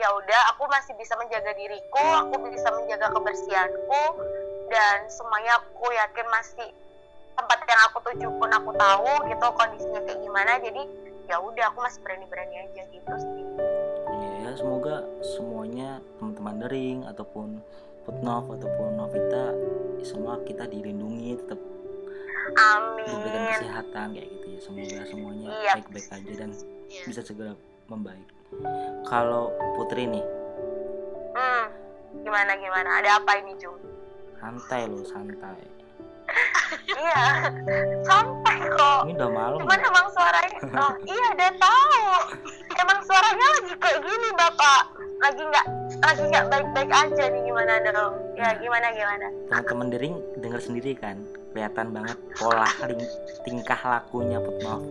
[0.01, 4.03] ya udah aku masih bisa menjaga diriku aku bisa menjaga kebersihanku
[4.73, 6.65] dan semuanya aku yakin masih
[7.37, 10.57] tempat yang aku tuju pun aku tahu gitu kondisinya kayak gimana.
[10.61, 10.83] Jadi
[11.29, 13.62] ya udah aku masih berani-berani aja gitu sih
[14.53, 15.01] ya semoga
[15.33, 17.57] semuanya teman-teman dering ataupun
[18.05, 19.49] Putnov ataupun Novita
[20.05, 21.57] semua kita dilindungi tetap
[23.01, 24.59] diberikan amin kesehatan kayak gitu ya.
[24.61, 25.73] Semoga semuanya Iya.
[25.81, 26.49] baik-baik aja dan
[26.85, 27.57] ya bisa segera
[27.89, 28.29] membaik.
[29.09, 30.21] Kalau Putri nih?
[31.33, 31.65] Hmm
[32.21, 32.89] gimana gimana?
[33.01, 33.81] Ada apa ini Jung
[34.37, 35.65] santai loh santai.
[36.93, 37.25] Iya
[38.05, 39.01] sampai kok.
[39.09, 39.87] Ini udah malam cuman ya?
[39.89, 41.97] emang suaranya oh iya udah tahu
[42.83, 44.81] emang suaranya lagi kayak gini bapak.
[45.23, 45.65] Lagi nggak
[46.03, 49.27] lagi nggak baik-baik aja nih gimana dong ya gimana gimana?
[49.47, 51.15] Teman-teman dering dengar sendiri kan
[51.53, 53.13] kelihatan banget pola ling-
[53.45, 54.81] tingkah lakunya Putnov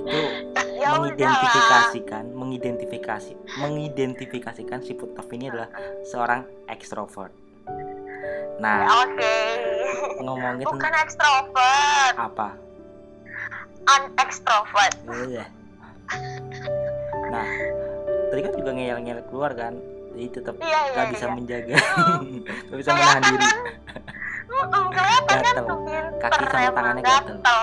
[0.00, 0.20] itu
[0.82, 5.68] ya mengidentifikasikan mengidentifikasi mengidentifikasikan si Putnov ini adalah
[6.08, 7.30] seorang ekstrovert
[8.56, 9.36] nah oke.
[10.24, 12.56] ngomongin bukan ekstrovert apa?
[13.82, 14.94] Unextrovert.
[15.26, 15.44] Iya.
[17.32, 17.48] Nah
[18.28, 19.74] tadi kan juga ngeyel-ngeyel keluar kan?
[20.12, 21.32] Jadi tetap iya iya gak bisa iya.
[21.32, 21.76] menjaga.
[22.68, 23.48] Gak bisa menahan diri.
[25.32, 25.64] Gatel.
[26.20, 27.60] Kaki sama tangannya gatel.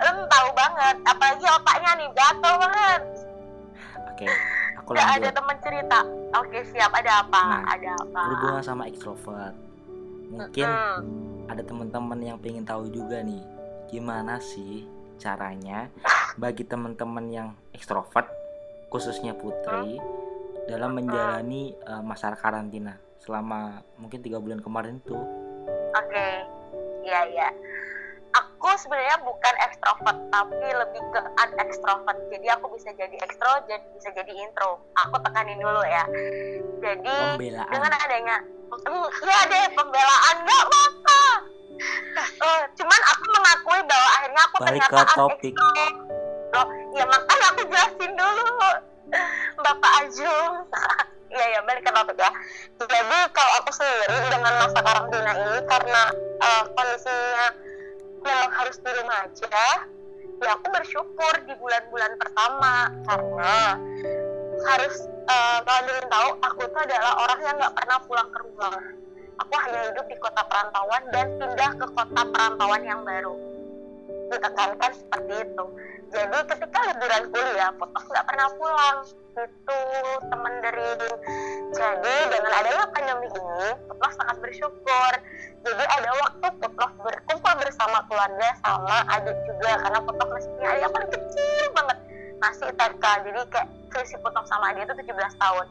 [0.00, 3.00] Lu tahu banget apalagi otaknya nih gatel banget.
[4.10, 4.26] Oke
[4.78, 5.98] aku Gak ada lanjut teman cerita.
[6.38, 6.90] Oke siap.
[6.94, 7.42] Ada apa?
[7.42, 8.20] Nah, ada apa?
[8.30, 9.54] berhubungan sama ekstrovert.
[10.30, 11.50] Mungkin Mm-mm.
[11.50, 13.42] ada teman-teman yang pengen tahu juga nih
[13.90, 14.86] gimana sih
[15.18, 15.90] caranya
[16.42, 18.39] bagi teman-teman yang ekstrovert
[18.90, 19.96] khususnya Putri
[20.68, 25.40] dalam menjalani eh, masa karantina selama mungkin tiga bulan kemarin tuh
[25.90, 26.28] Oke,
[27.02, 27.48] iya iya.
[28.30, 32.14] Aku sebenarnya bukan ekstrovert, tapi lebih ke unextrovert.
[32.30, 34.78] Jadi aku bisa jadi ekstro, jadi bisa jadi intro.
[34.94, 36.06] Aku tekanin dulu ya.
[36.78, 38.36] Jadi dengan pembelaan adanya,
[38.70, 41.22] Hmm, iya deh pembelaan nggak apa-apa.
[42.22, 45.54] Eh, cuman aku mengakui bahwa akhirnya aku Balik ternyata ke topik.
[46.50, 46.66] Loh,
[46.98, 48.46] ya makanya aku jelasin dulu,
[49.60, 50.54] Bapak Ajung.
[51.30, 52.26] Iya ya balik ke topik ya.
[52.74, 56.02] Jadi kalau aku sendiri dengan masa karantina ini karena
[56.42, 57.46] eh, kondisinya
[58.26, 59.62] memang harus di rumah aja,
[60.42, 63.78] ya aku bersyukur di bulan-bulan pertama karena
[64.66, 64.94] harus
[65.62, 68.78] kalian tahu aku itu adalah orang yang nggak pernah pulang ke rumah.
[69.40, 73.32] aku hanya hidup di kota perantauan dan pindah ke kota perantauan yang baru
[74.28, 75.64] ditekankan seperti itu
[76.10, 78.98] jadi ketika liburan kuliah Putnov nggak pernah pulang.
[79.30, 79.78] Itu
[80.26, 80.90] teman dari
[81.70, 85.12] jadi dengan adanya pandemi ini Putnov sangat bersyukur.
[85.62, 90.82] Jadi ada waktu Putnov berkumpul bersama keluarga sama adik juga karena Putnov masih punya adik
[90.82, 91.98] yang paling kecil banget.
[92.40, 95.66] Masih TK jadi kayak selisih Putnov sama adik itu 17 tahun.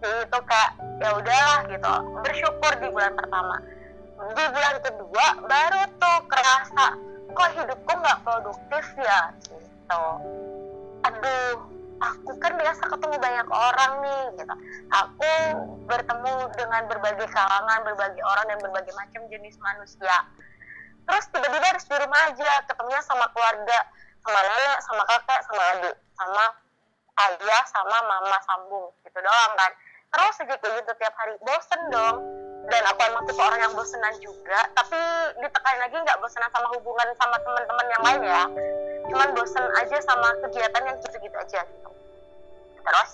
[0.00, 0.70] Jadi itu kayak
[1.04, 1.92] ya udahlah gitu
[2.24, 3.60] bersyukur di bulan pertama.
[4.32, 6.96] Di bulan kedua baru tuh kerasa
[7.36, 9.28] kok hidupku nggak produktif ya
[11.06, 14.54] aduh aku kan biasa ketemu banyak orang nih gitu.
[14.92, 15.32] Aku
[15.88, 20.16] bertemu dengan berbagai kalangan berbagai orang dan berbagai macam jenis manusia.
[21.06, 23.78] Terus tiba-tiba harus di rumah aja ketemunya sama keluarga
[24.26, 26.44] sama nenek sama kakek sama adik sama
[27.16, 29.72] ayah sama mama sambung gitu doang kan.
[30.06, 32.18] Terus kayak gitu tiap hari bosen dong.
[32.66, 34.98] Dan aku emang tipe orang yang bosenan juga tapi
[35.38, 38.42] ditekanin lagi nggak bosenan sama hubungan sama teman-teman yang lain ya
[39.10, 41.60] cuman bosen aja sama kegiatan yang gitu-gitu aja.
[41.64, 41.86] Gitu
[42.86, 43.10] terus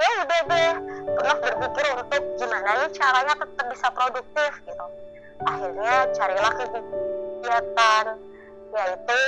[0.00, 0.72] ya udah deh
[1.12, 4.86] pernah berpikir untuk gimana nih caranya tetap bisa produktif gitu.
[5.44, 8.04] Akhirnya carilah kegiatan
[8.70, 9.20] yaitu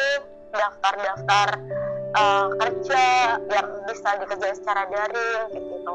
[0.53, 1.49] daftar-daftar
[2.17, 3.05] uh, kerja
[3.53, 5.95] yang bisa dikerjain secara daring gitu.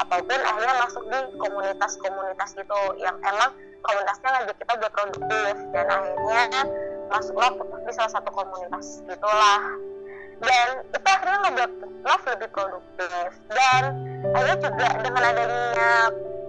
[0.00, 3.52] Ataupun akhirnya masuk di komunitas-komunitas gitu yang emang
[3.84, 5.54] komunitasnya ngajak kita buat produktif.
[5.76, 6.42] Dan akhirnya
[7.10, 9.62] masuklah di salah satu komunitas gitulah.
[10.42, 11.72] Dan itu akhirnya ngebuat
[12.04, 13.30] love lebih produktif.
[13.48, 13.82] Dan
[14.34, 15.92] akhirnya juga dengan adanya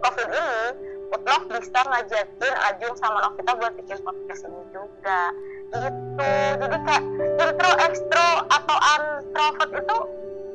[0.04, 0.60] covid ini
[1.06, 5.22] Putlof bisa ngajakin Ajung sama Novita buat bikin podcast ini juga.
[5.76, 6.30] Gitu.
[6.60, 7.04] Jadi kayak
[7.40, 9.98] intro ekstro atau introvert itu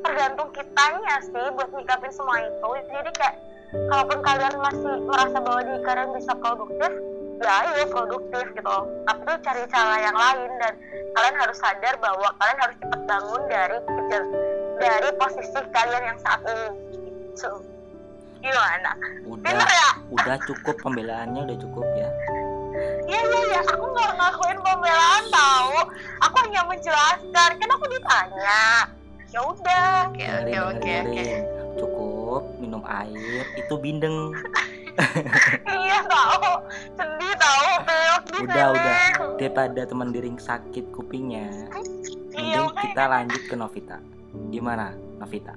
[0.01, 2.69] tergantung kitanya sih buat nyikapin semua itu.
[2.91, 3.35] Jadi kayak
[3.71, 6.91] kalaupun kalian masih merasa bahwa di kalian bisa produktif
[7.41, 8.77] ya ayo produktif gitu
[9.09, 10.73] tapi cari cara yang lain dan
[11.17, 13.77] kalian harus sadar bahwa kalian harus cepat bangun dari
[14.77, 16.77] dari posisi kalian yang saat ini
[17.09, 17.51] gitu
[18.41, 18.91] gimana
[19.25, 19.91] udah ya?
[20.13, 22.09] udah cukup pembelaannya udah cukup ya
[23.11, 25.77] Iya iya iya, aku nggak ngakuin pembelaan tahu.
[26.23, 27.49] Aku hanya menjelaskan.
[27.59, 28.63] Kan aku ditanya.
[29.35, 30.07] Ya udah.
[30.07, 31.25] Oke oke oke oke.
[31.75, 32.10] Cukup
[32.61, 33.43] minum air.
[33.59, 34.31] Itu bindeng.
[35.67, 36.51] iya tahu.
[36.95, 37.69] Sedih tahu.
[38.45, 38.95] Udah udah.
[39.35, 41.49] Daripada teman diring sakit kupingnya.
[42.31, 43.97] Iya, mending kita lanjut ke Novita.
[44.53, 45.53] Gimana Novita?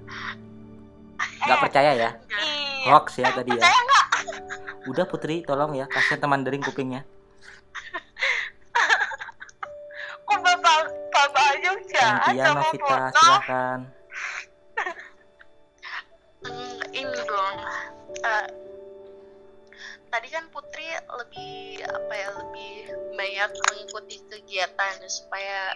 [1.44, 2.10] Gak percaya ya?
[2.10, 2.90] Iya.
[2.90, 3.70] Hoax ya tadi ya.
[4.84, 7.06] Udah Putri, tolong ya kasih teman dering kupingnya.
[10.24, 10.78] Kok bapak
[11.12, 13.80] bapak aja jahat Iya, Novita, silahkan.
[16.44, 17.56] Hmm, ini dong.
[18.24, 18.46] Uh,
[20.14, 20.86] tadi kan Putri
[21.18, 22.72] lebih apa ya lebih
[23.18, 25.74] banyak mengikuti kegiatan supaya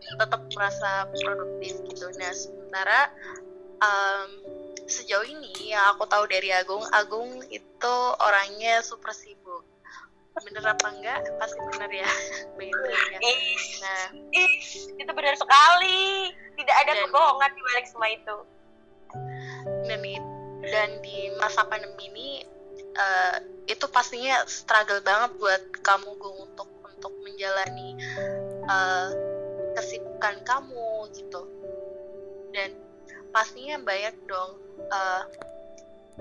[0.00, 2.06] tetap merasa produktif gitu.
[2.16, 3.12] Nah sementara
[3.82, 4.30] um,
[4.88, 9.64] sejauh ini yang aku tahu dari Agung, Agung itu orangnya super sibuk.
[10.34, 11.20] Bener apa enggak?
[11.38, 12.10] Pasti bener ya.
[12.58, 12.78] Begitu
[13.84, 14.02] Nah,
[14.98, 16.34] itu benar sekali.
[16.58, 18.36] Tidak ada dan, kebohongan di balik semua itu.
[19.84, 20.00] Dan
[20.64, 22.28] dan di masa pandemi ini
[22.96, 23.36] uh,
[23.68, 28.00] itu pastinya struggle banget buat kamu Gung untuk untuk menjalani
[28.64, 29.08] uh,
[29.76, 31.42] kesibukan kamu gitu.
[32.54, 32.72] Dan
[33.34, 34.56] pastinya banyak dong
[34.88, 35.22] uh,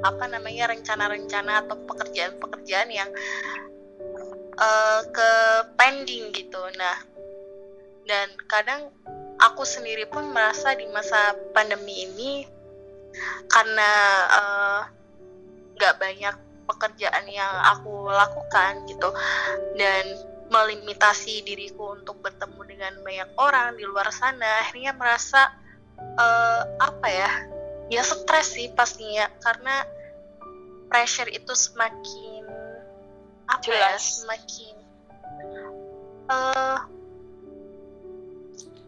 [0.01, 3.09] apa namanya rencana-rencana atau pekerjaan-pekerjaan yang
[4.57, 5.29] uh, ke
[5.77, 6.61] pending gitu.
[6.73, 6.97] Nah,
[8.09, 8.89] dan kadang
[9.37, 12.52] aku sendiri pun merasa di masa pandemi ini
[13.51, 13.91] karena
[15.77, 19.09] nggak uh, banyak pekerjaan yang aku lakukan gitu
[19.75, 20.05] dan
[20.47, 25.49] melimitasi diriku untuk bertemu dengan banyak orang di luar sana akhirnya merasa
[25.97, 27.31] uh, apa ya
[27.91, 29.85] ya stres sih pastinya karena
[30.87, 32.45] pressure itu semakin
[33.49, 34.01] apa ya, Jelas.
[34.01, 34.75] ya semakin
[36.29, 36.77] uh,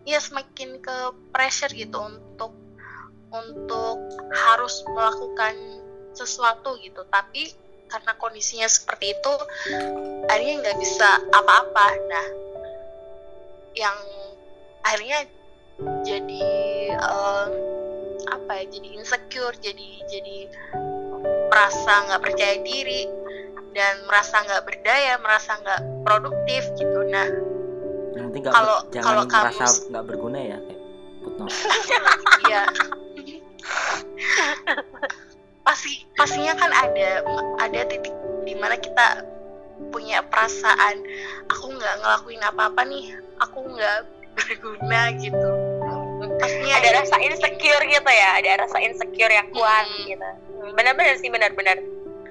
[0.06, 0.98] ya semakin ke
[1.34, 2.54] pressure gitu untuk
[3.32, 3.98] untuk
[4.34, 5.56] harus melakukan
[6.16, 7.04] sesuatu gitu.
[7.10, 7.52] Tapi
[7.86, 9.34] karena kondisinya seperti itu
[10.26, 11.88] akhirnya nggak bisa apa-apa.
[12.10, 12.28] Nah
[13.76, 13.98] yang
[14.82, 15.20] akhirnya
[16.08, 16.48] jadi
[16.98, 17.52] um,
[18.26, 20.38] apa ya jadi insecure jadi jadi
[21.52, 23.06] merasa nggak percaya diri
[23.76, 27.00] dan merasa nggak berdaya merasa nggak produktif gitu.
[27.12, 27.28] Nah
[28.50, 30.82] kalau kalau kamu merasa nggak berguna ya kayak
[32.48, 32.64] iya
[35.66, 37.26] pasti pastinya kan ada
[37.58, 38.14] ada titik
[38.46, 39.26] di mana kita
[39.92, 41.02] punya perasaan
[41.50, 44.00] aku nggak ngelakuin apa-apa nih aku nggak
[44.36, 45.50] berguna gitu.
[46.36, 50.06] Pastinya ada rasa insecure gitu ya ada rasa insecure yang kuat hmm.
[50.16, 50.30] gitu.
[50.76, 51.78] Benar-benar sih benar-benar.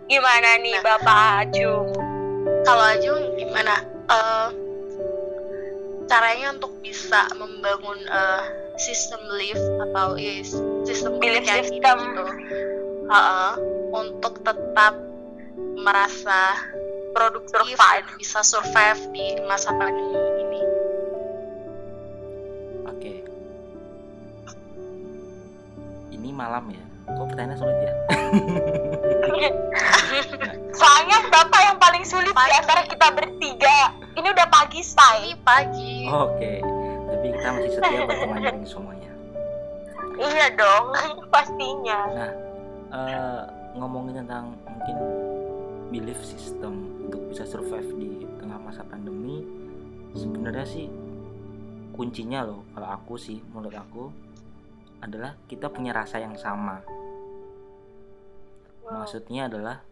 [0.04, 1.88] Gimana nih nah, bapak Ajung?
[2.64, 3.80] Kalau Ajung gimana?
[4.04, 4.52] Uh,
[6.06, 8.44] caranya untuk bisa membangun uh,
[8.76, 10.52] sistem belief atau is
[10.84, 12.24] sistem belief system gitu,
[13.08, 13.54] uh,
[13.94, 14.94] untuk tetap
[15.78, 16.58] merasa
[17.14, 17.78] produktif survive.
[17.78, 20.62] dan bisa survive di masa pandemi ini.
[22.90, 23.14] Oke.
[26.10, 26.84] Ini malam ya.
[27.04, 27.92] Kok pertanyaan sulit ya?
[30.80, 34.03] Soalnya Bapak yang paling sulit di antara kita bertiga.
[34.14, 35.34] Ini udah pagi, say.
[35.34, 36.06] Ini pagi.
[36.06, 36.62] Oke.
[37.10, 39.10] Tapi kita masih setia berteman ini semuanya.
[40.14, 40.84] Iya dong,
[41.34, 42.00] pastinya.
[42.14, 42.32] Nah,
[42.94, 43.42] uh,
[43.74, 44.96] ngomongin tentang mungkin
[45.90, 49.42] belief system untuk bisa survive di tengah masa pandemi
[50.14, 50.86] sebenarnya sih
[51.94, 54.10] kuncinya loh kalau aku sih menurut aku
[55.02, 56.82] adalah kita punya rasa yang sama
[58.90, 59.82] maksudnya adalah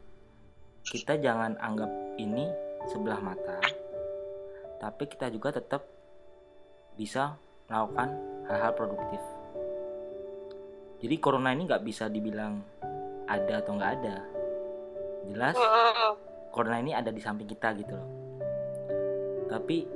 [0.83, 2.51] kita jangan anggap ini
[2.91, 3.63] sebelah mata
[4.83, 5.87] tapi kita juga tetap
[6.99, 7.39] bisa
[7.71, 8.19] melakukan
[8.51, 9.23] hal-hal produktif.
[10.99, 12.59] Jadi corona ini nggak bisa dibilang
[13.31, 14.17] ada atau nggak ada.
[15.31, 15.55] Jelas
[16.51, 18.11] corona ini ada di samping kita gitu loh.
[19.47, 19.87] Tapi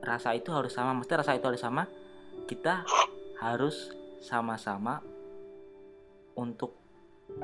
[0.00, 1.84] rasa itu harus sama mesti rasa itu harus sama
[2.48, 2.84] kita
[3.40, 3.92] harus
[4.24, 5.04] sama-sama
[6.36, 6.76] untuk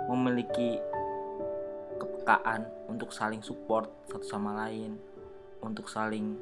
[0.09, 0.81] memiliki
[2.01, 5.10] kepekaan untuk saling support satu sama lain
[5.61, 6.37] untuk saling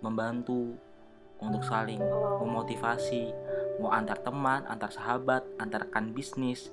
[0.00, 0.76] membantu
[1.40, 2.00] untuk saling
[2.40, 3.32] memotivasi
[3.80, 6.68] mau antar teman antar sahabat antar rekan bisnis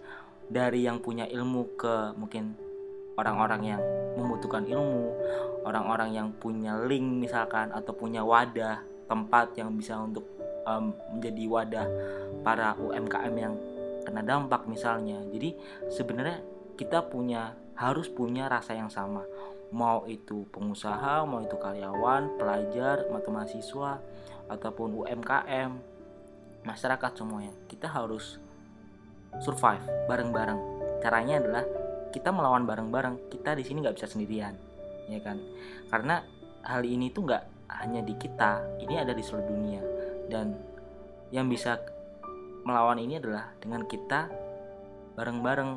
[0.48, 2.68] dari yang punya ilmu ke mungkin
[3.18, 3.82] orang-orang yang
[4.16, 5.14] membutuhkan ilmu,
[5.66, 10.24] orang-orang yang punya link misalkan atau punya wadah tempat yang bisa untuk
[10.70, 11.88] um, menjadi wadah
[12.46, 13.54] para UMKM yang
[14.06, 15.20] kena dampak misalnya.
[15.34, 15.58] Jadi
[15.90, 16.40] sebenarnya
[16.78, 19.26] kita punya harus punya rasa yang sama.
[19.76, 24.00] Mau itu pengusaha, mau itu karyawan, pelajar, atau mahasiswa
[24.48, 25.72] ataupun UMKM,
[26.64, 27.52] masyarakat semuanya.
[27.68, 28.40] Kita harus
[29.44, 30.60] survive bareng-bareng.
[31.04, 31.64] Caranya adalah
[32.12, 34.56] kita melawan bareng-bareng kita di sini nggak bisa sendirian
[35.08, 35.40] ya kan
[35.92, 36.24] karena
[36.66, 37.44] hal ini tuh nggak
[37.84, 39.82] hanya di kita ini ada di seluruh dunia
[40.28, 40.56] dan
[41.32, 41.80] yang bisa
[42.64, 44.32] melawan ini adalah dengan kita
[45.16, 45.72] bareng-bareng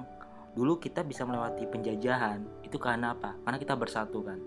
[0.55, 3.35] dulu kita bisa melewati penjajahan itu karena apa?
[3.43, 4.39] Karena kita bersatu kan?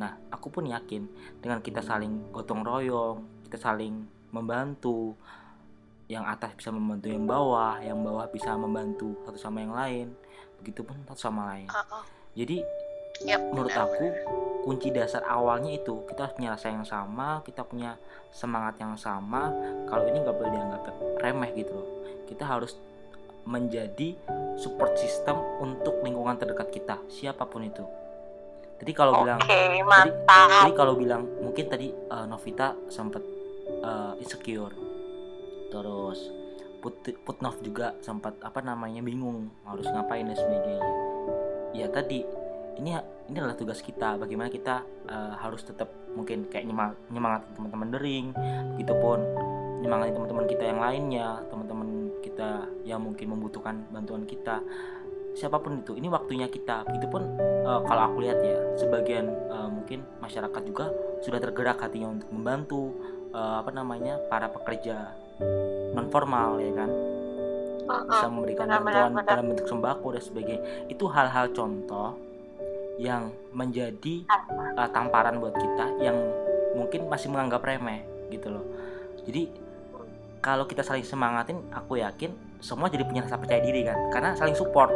[0.00, 1.04] Nah aku pun yakin
[1.44, 5.14] dengan kita saling gotong royong kita saling membantu
[6.10, 10.06] yang atas bisa membantu yang bawah yang bawah bisa membantu satu sama yang lain
[10.62, 11.68] begitupun satu sama lain.
[12.34, 12.64] Jadi
[13.22, 14.06] yep, menurut bener, aku
[14.66, 17.94] kunci dasar awalnya itu kita harus punya rasa yang sama kita punya
[18.34, 19.52] semangat yang sama.
[19.86, 20.82] Kalau ini nggak boleh dianggap
[21.22, 21.88] remeh gitu loh.
[22.26, 22.74] Kita harus
[23.46, 24.18] menjadi
[24.58, 27.84] support system untuk lingkungan terdekat kita siapa pun itu.
[28.76, 29.80] Jadi kalau okay, bilang jadi,
[30.68, 33.24] jadi kalau bilang mungkin tadi uh, Novita sempat
[33.80, 34.74] uh, insecure.
[35.72, 36.18] Terus
[36.76, 41.06] Put Putnov juga sempat apa namanya bingung harus ngapain dan sebagainya
[41.76, 42.24] ya tadi
[42.76, 42.96] ini
[43.28, 48.26] ini adalah tugas kita bagaimana kita uh, harus tetap mungkin kayak nyemang, nyemangatin teman-teman dering
[48.76, 49.18] begitupun
[49.84, 51.88] nyemangatin teman-teman kita yang lainnya teman-teman
[52.26, 54.58] kita yang mungkin membutuhkan bantuan kita.
[55.36, 56.82] Siapa pun itu ini waktunya kita.
[56.88, 57.22] Begitupun
[57.62, 60.90] uh, kalau aku lihat ya sebagian uh, mungkin masyarakat juga
[61.22, 62.82] sudah tergerak hatinya untuk membantu
[63.30, 65.14] uh, apa namanya para pekerja
[65.94, 66.90] non formal ya kan?
[67.86, 70.62] Bisa memberikan bantuan dalam bentuk sembako dan sebagainya.
[70.90, 72.18] Itu hal-hal contoh
[72.96, 74.24] yang menjadi
[74.74, 76.16] uh, tamparan buat kita yang
[76.72, 78.64] mungkin masih menganggap remeh gitu loh.
[79.28, 79.65] Jadi
[80.40, 83.98] kalau kita saling semangatin aku yakin semua jadi punya rasa percaya diri kan?
[84.12, 84.90] Karena saling support.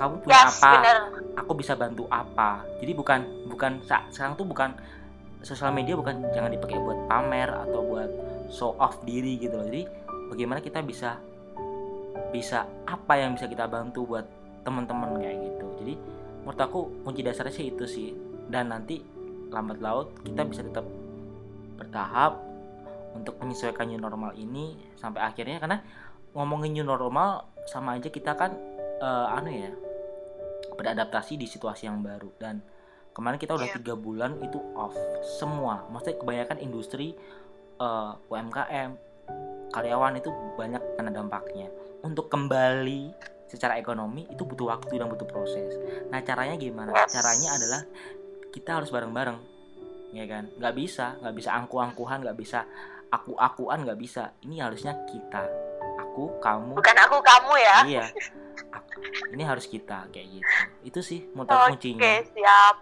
[0.00, 0.98] Kamu punya yes, apa bener.
[1.36, 2.64] aku bisa bantu apa.
[2.80, 3.20] Jadi bukan
[3.52, 4.72] bukan sekarang tuh bukan
[5.44, 8.10] sosial media bukan jangan dipakai buat pamer atau buat
[8.48, 9.66] show off diri gitu loh.
[9.68, 9.84] Jadi
[10.32, 11.20] bagaimana kita bisa
[12.32, 14.24] bisa apa yang bisa kita bantu buat
[14.64, 15.66] teman-teman kayak gitu.
[15.84, 15.94] Jadi
[16.40, 18.08] menurut aku kunci dasarnya sih itu sih.
[18.50, 19.04] Dan nanti
[19.52, 20.86] lambat laut kita bisa tetap
[21.76, 22.49] bertahap
[23.14, 25.78] untuk menyesuaikan new normal ini sampai akhirnya karena
[26.34, 28.54] ngomongin new normal sama aja kita kan
[29.02, 29.72] uh, anu ya
[30.80, 32.32] beradaptasi di situasi yang baru.
[32.40, 32.64] Dan
[33.12, 33.76] kemarin kita udah iya.
[33.76, 34.96] tiga bulan itu off
[35.36, 35.84] semua.
[35.92, 37.12] Maksudnya kebanyakan industri
[37.76, 38.90] uh, eh, UMKM
[39.70, 41.68] karyawan itu banyak kena dampaknya.
[42.00, 43.12] Untuk kembali
[43.50, 45.76] secara ekonomi itu butuh waktu dan butuh proses.
[46.08, 46.96] Nah caranya gimana?
[47.06, 47.82] Caranya adalah
[48.50, 49.38] kita harus bareng-bareng
[50.16, 50.48] ya kan?
[50.56, 52.64] Nggak bisa nggak bisa angku-angkuhan nggak bisa
[53.10, 54.32] aku-akuan nggak bisa.
[54.46, 55.44] Ini harusnya kita.
[56.08, 56.78] Aku kamu.
[56.78, 57.76] Bukan aku kamu ya.
[57.86, 58.04] Iya.
[58.70, 58.88] Aku.
[59.34, 60.52] ini harus kita kayak gitu.
[60.86, 62.22] Itu sih aku oke kuncinya.
[62.22, 62.76] siap.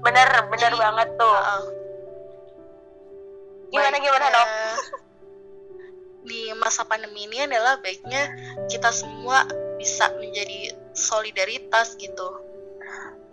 [0.00, 1.36] Bener bener Jadi, banget tuh.
[1.36, 1.62] Heeh.
[3.68, 4.48] gimana Baiknya gimana dok
[6.28, 8.32] di masa pandemi ini adalah baiknya
[8.68, 9.44] kita semua
[9.76, 12.28] bisa menjadi solidaritas gitu.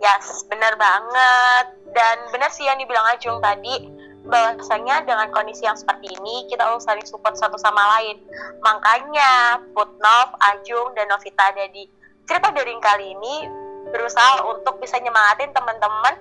[0.00, 1.66] Yes, benar banget.
[1.96, 3.88] Dan benar sih yang dibilang Ajung tadi,
[4.26, 8.20] bahwasanya dengan kondisi yang seperti ini, kita harus saling support satu sama lain.
[8.62, 11.86] Makanya, Putnov, Ajung, dan Novita ada di
[12.26, 13.46] cerita daring kali ini
[13.94, 16.18] berusaha untuk bisa nyemangatin teman-teman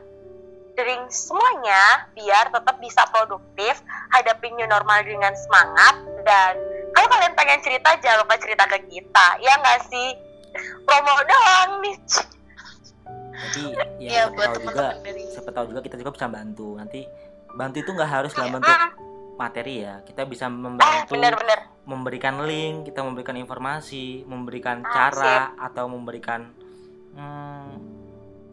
[0.78, 3.80] daring semuanya biar tetap bisa produktif,
[4.12, 5.96] hadapin new normal dengan semangat,
[6.28, 6.54] dan
[6.94, 9.28] kalau kalian pengen cerita, jangan lupa cerita ke kita.
[9.40, 10.10] Ya nggak sih?
[10.84, 11.98] Promo doang nih.
[13.36, 16.28] tapi ya ya, siapa buat tahu juga teman-teman dari siapa tahu juga kita juga bisa
[16.32, 17.02] bantu nanti
[17.56, 18.92] bantu itu nggak harus dalam bentuk Ah,
[19.36, 20.04] materi ya.
[20.04, 21.60] Kita bisa ah, membantu bener-bener.
[21.86, 26.52] memberikan link kita memberikan informasi memberikan Ah, cara atau memberikan
[27.14, 27.70] hmm,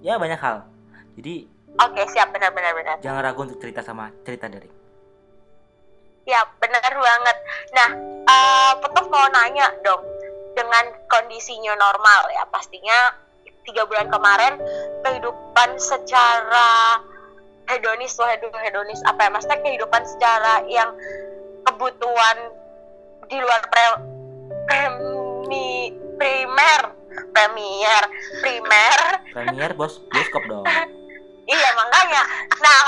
[0.00, 0.66] ya banyak hal.
[1.14, 2.28] Jadi Oke, siap.
[2.30, 2.96] Benar-benar benar.
[3.00, 4.68] jangan ragu untuk cerita sama cerita dari
[6.22, 7.36] Ya, benar banget.
[7.72, 7.88] Nah,
[8.22, 10.07] eh Putuf mau nanya dong,
[10.55, 13.11] dengan kondisi new normal ya, pastinya
[13.62, 14.55] tiga bulan kemarin
[15.00, 17.03] kehidupan secara
[17.67, 19.31] hedonis hedon- hedonis apa ya?
[19.31, 20.91] Maksudnya kehidupan secara yang
[21.63, 22.37] kebutuhan
[23.27, 23.87] di luar pre,
[24.67, 26.81] premi, primer
[27.33, 28.03] premier
[28.41, 28.99] primer.
[29.31, 30.65] Premier bos bioskop dong.
[31.43, 32.23] Iya makanya.
[32.63, 32.79] Nah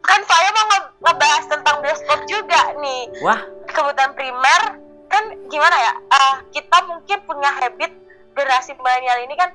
[0.00, 3.10] kan saya mau nge- ngebahas tentang bioskop juga nih.
[3.18, 3.42] Wah.
[3.66, 4.62] Kebutuhan primer
[5.06, 5.92] kan gimana ya?
[5.92, 7.90] Eh, kita mungkin punya habit
[8.32, 9.50] generasi milenial ini kan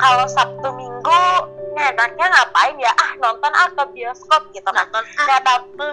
[0.00, 1.22] kalau sabtu minggu
[1.76, 2.92] enaknya ngapain ya?
[2.96, 4.86] Ah nonton ah ke bioskop gitu kan.
[4.90, 5.86] Nonton nah tapi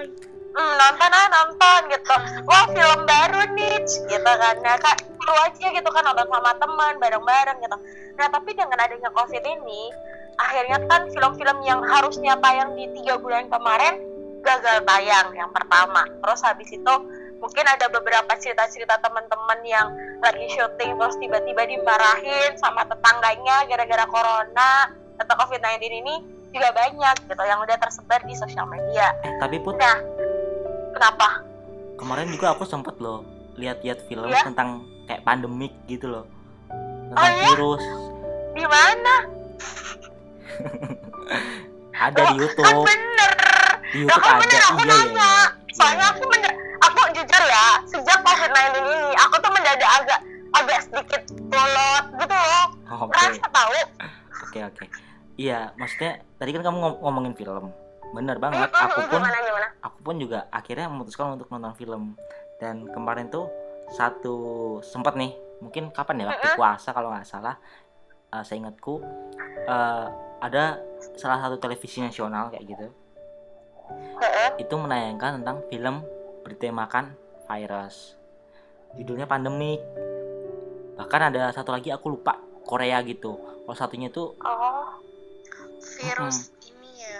[0.54, 2.16] hmm, nonton ah nonton gitu.
[2.46, 4.56] Wah film baru nih gitu kan.
[4.62, 7.78] Nah kan seru aja gitu kan nonton sama teman bareng-bareng gitu.
[8.18, 9.92] Nah tapi dengan adanya covid ini
[10.38, 13.98] akhirnya kan film-film yang harusnya tayang di tiga bulan kemarin
[14.46, 16.06] gagal tayang yang pertama.
[16.22, 16.94] Terus habis itu
[17.38, 19.88] mungkin ada beberapa cerita-cerita teman-teman yang
[20.22, 26.16] lagi syuting terus tiba-tiba dimarahin sama tetangganya gara-gara corona atau covid-19 ini
[26.50, 29.98] juga banyak gitu yang udah tersebar di sosial media eh tapi put Nah,
[30.92, 31.42] kenapa?
[31.96, 34.46] kemarin juga aku sempet loh lihat-lihat film Iya?
[34.46, 34.70] tentang
[35.06, 36.26] kayak pandemik gitu loh
[37.10, 37.48] tentang Oh, iya?
[37.52, 37.84] virus
[38.54, 39.16] Di mana?
[42.00, 43.32] ada di Kan YouTube bener.
[43.88, 45.12] di YouTube kan ada bener aku iya iya nanya.
[45.12, 45.34] iya.
[45.72, 46.12] Soalnya Iya.
[46.12, 50.20] aku bener, aku jujur ya, sejak COVID-19 ini, aku tuh mendadak agak
[50.56, 52.66] agak sedikit bolot gitu loh.
[52.88, 53.78] Oh, oke Rasa tahu.
[54.66, 54.98] Oke oke.
[55.38, 57.70] Iya maksudnya tadi kan kamu ngom- ngomongin film.
[58.16, 59.68] Bener banget aku pun gimana gimana?
[59.84, 62.18] aku pun juga akhirnya memutuskan untuk nonton film.
[62.58, 63.46] Dan kemarin tuh
[63.94, 64.36] satu
[64.82, 67.56] sempat nih mungkin kapan ya waktu puasa kalau nggak salah.
[68.34, 69.00] Eh, seingatku
[69.68, 70.06] eh,
[70.42, 70.82] ada
[71.16, 72.88] salah satu televisi nasional kayak gitu.
[74.58, 76.02] Itu menayangkan tentang film
[76.42, 77.14] bertemakan
[77.46, 78.18] virus.
[78.98, 79.80] Judulnya pandemik.
[80.98, 84.88] Bahkan ada satu lagi aku lupa Korea gitu kalau satunya itu Oh,
[85.98, 87.20] virus ini ya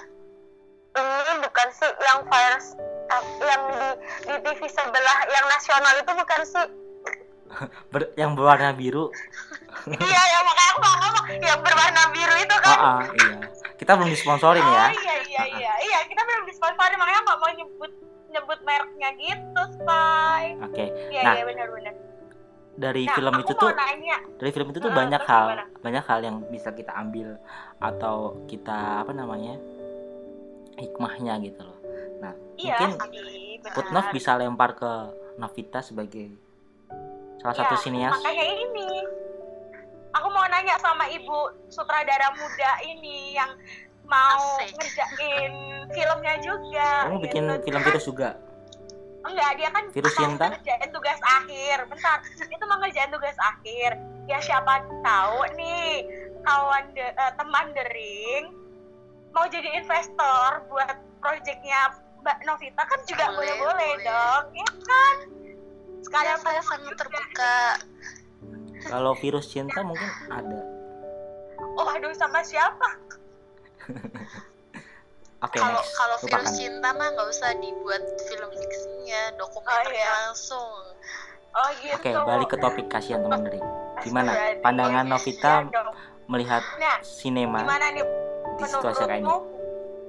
[0.98, 2.68] ini bukan sih yang virus
[3.08, 3.78] eh, yang di
[4.28, 6.68] di TV sebelah yang nasional itu bukan sih?
[7.96, 9.08] ber- yang berwarna biru
[10.04, 12.78] iya, ya makanya aku mau ngomong yang berwarna biru itu ah kan.
[12.78, 13.38] ah, iya
[13.78, 17.52] kita belum disponsorin Oh ya iya iya iya iya kita belum disponsori makanya nggak mau
[17.56, 17.92] nyebut
[18.28, 20.44] nyebut mereknya gitu, Sky.
[20.60, 21.94] oke Iya Nah, iya benar-benar.
[22.78, 24.18] Dari Nah, film aku itu mau tuh nanya.
[24.38, 25.66] dari film itu tuh Hmm, banyak terus hal gimana?
[25.80, 27.28] banyak hal yang bisa kita ambil
[27.80, 28.16] atau
[28.46, 29.58] kita apa namanya
[30.76, 31.78] hikmahnya gitu loh
[32.56, 33.62] Iya mungkin.
[33.68, 34.92] Putnov bisa lempar ke
[35.36, 36.34] Novita sebagai
[37.38, 38.90] salah satu Iya, sinias Makanya ini,
[40.12, 43.54] aku mau nanya sama ibu sutradara muda ini yang
[44.04, 44.74] mau Asik.
[44.74, 45.54] ngerjain
[45.88, 46.90] filmnya juga.
[47.06, 47.62] kamu bikin gitu.
[47.64, 48.30] film virus juga
[49.26, 50.46] Enggak, dia kan Virus cinta?
[50.52, 51.78] ngerjain tugas akhir.
[51.90, 53.92] Bentar, itu mau ngerjain tugas akhir.
[54.28, 56.06] Ya siapa tahu nih
[56.44, 58.46] kawan de- eh, teman dering
[59.32, 64.06] mau jadi investor buat proyeknya Mbak Novita kan juga Boleh, boleh-boleh boleh.
[64.06, 65.16] dong, ya kan?
[65.28, 65.54] ya
[66.04, 67.58] Sekalian saya sangat terbuka
[68.88, 70.62] kalau virus cinta mungkin ada
[71.78, 72.90] Oh, aduh sama siapa?
[75.38, 80.10] oke kalau kalau virus cinta mah nggak usah dibuat film fiksinya dokumenternya Oh, iya.
[80.26, 80.72] langsung.
[81.54, 81.96] Oh gitu.
[81.96, 83.60] oke balik ke topik kasihan teman dari
[84.00, 84.32] gimana?
[84.62, 85.82] Pandangan Novita Iya
[86.28, 88.06] melihat Nah, sinema gimana nih?
[88.58, 89.30] di situasi kayak ini?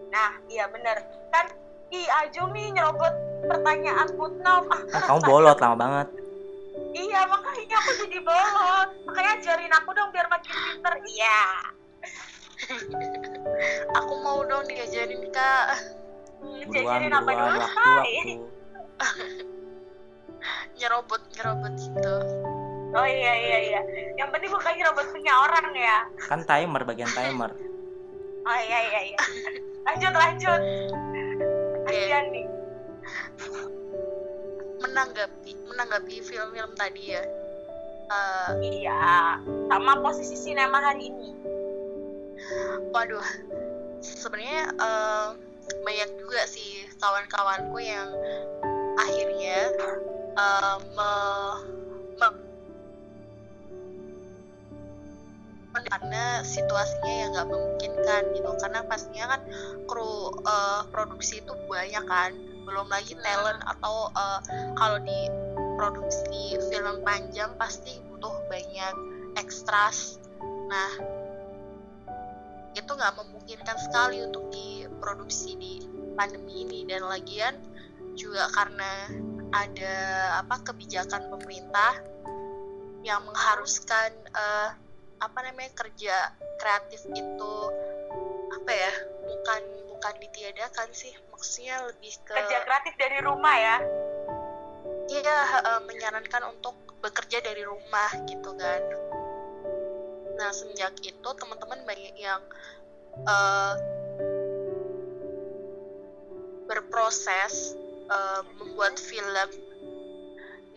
[0.09, 0.97] Nah iya bener.
[1.29, 1.47] Kan
[1.89, 3.13] ih Ajumi nyerobot
[3.45, 6.09] pertanyaan footnote ah kan kamu bolot lama banget.
[6.91, 8.89] Iya makanya aku jadi bolot.
[9.05, 10.95] Makanya ajarin aku dong biar makin pinter.
[11.07, 11.41] Iya
[13.95, 15.67] aku mau dong diajarin kak.
[16.71, 17.59] Diajarin apa dulu?
[17.59, 18.15] waktu Hai?
[18.99, 19.27] waktu
[20.79, 22.17] nyerobot nyerobot gitu.
[22.95, 23.81] Oh iya iya iya.
[24.17, 25.99] Yang penting bukan nyerobot punya orang ya.
[26.31, 27.53] Kan timer bagian timer.
[28.49, 29.21] Oh iya iya iya.
[29.85, 30.61] Lanjut lanjut.
[31.85, 32.49] Kasihan nih.
[34.81, 37.21] Menanggapi menanggapi film-film tadi ya.
[38.09, 39.37] Eh, iya
[39.69, 41.29] sama posisi sinema hari ini
[42.95, 43.29] waduh
[44.03, 45.29] sebenarnya eh,
[45.85, 48.09] banyak juga sih kawan-kawanku yang
[48.99, 49.73] akhirnya
[50.39, 51.77] eh, me-
[55.89, 58.51] karena situasinya yang nggak memungkinkan gitu.
[58.59, 59.41] Karena pastinya kan
[59.87, 62.35] kru eh, produksi itu banyak kan.
[62.67, 64.41] Belum lagi talent atau eh,
[64.75, 65.21] kalau di
[65.79, 68.95] produksi film panjang pasti butuh banyak
[69.39, 70.19] ekstras
[70.69, 70.91] nah
[72.77, 75.73] itu nggak memungkinkan sekali untuk diproduksi di
[76.19, 76.79] pandemi ini.
[76.89, 77.55] Dan lagian
[78.19, 79.09] juga karena
[79.55, 79.97] ada
[80.45, 81.97] apa kebijakan pemerintah
[83.07, 84.71] yang mengharuskan eh,
[85.19, 87.55] apa namanya kerja kreatif itu
[88.55, 88.93] apa ya
[89.25, 89.63] bukan
[89.95, 91.15] bukan ditiadakan sih.
[91.31, 93.77] Maksudnya lebih ke kerja kreatif dari rumah ya?
[95.09, 99.08] Iya, eh, menyarankan untuk bekerja dari rumah gitu kan.
[100.39, 102.43] Nah, semenjak itu teman-teman banyak yang
[103.27, 103.75] eh,
[106.71, 107.75] berproses
[108.07, 109.51] eh, membuat film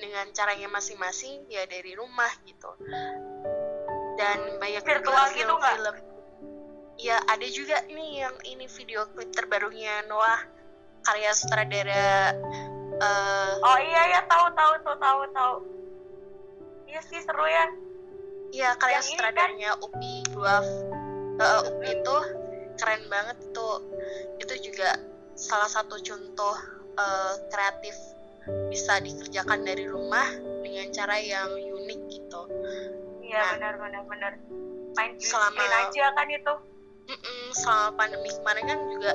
[0.01, 2.71] dengan caranya masing-masing ya dari rumah gitu.
[4.17, 5.95] Dan banyak Virtual juga gitu film-film.
[7.01, 10.41] Ya, ada juga nih yang ini video klip terbarunya Noah
[11.01, 12.33] karya sutradara
[13.01, 15.55] eh, oh iya ya tahu tahu tuh tahu tahu
[16.85, 17.65] iya sih seru ya
[18.51, 20.67] Iya, karya Yang ini sutradaranya Upi Duaf.
[21.37, 22.17] Eh, Upi itu
[22.75, 23.69] keren banget itu.
[24.37, 24.99] Itu juga
[25.33, 26.55] salah satu contoh
[26.93, 27.95] eh, kreatif
[28.67, 30.27] bisa dikerjakan dari rumah
[30.59, 32.41] dengan cara yang unik gitu.
[33.21, 33.49] iya Nah.
[33.55, 34.31] benar benar benar
[34.91, 36.53] main Selama- aja kan itu
[37.07, 39.11] Mm-mm, selama pandemi kemarin kan juga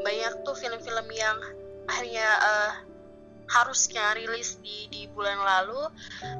[0.00, 1.36] banyak tuh film-film yang
[1.84, 2.72] akhirnya eh,
[3.46, 5.92] harusnya rilis di di bulan lalu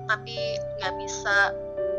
[0.06, 0.36] tapi
[0.78, 1.52] nggak bisa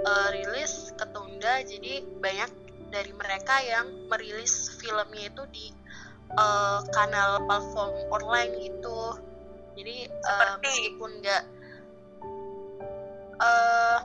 [0.03, 2.51] eh, rilis ketunda jadi banyak
[2.93, 5.65] dari mereka yang merilis filmnya itu di
[6.35, 8.99] eh, kanal platform online gitu.
[9.73, 10.65] Jadi Seperti?
[10.69, 11.43] meskipun nggak
[13.43, 13.99] eh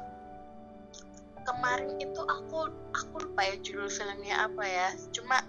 [1.49, 4.89] kemarin itu aku aku lupa ya judul filmnya apa ya.
[5.17, 5.41] Cuma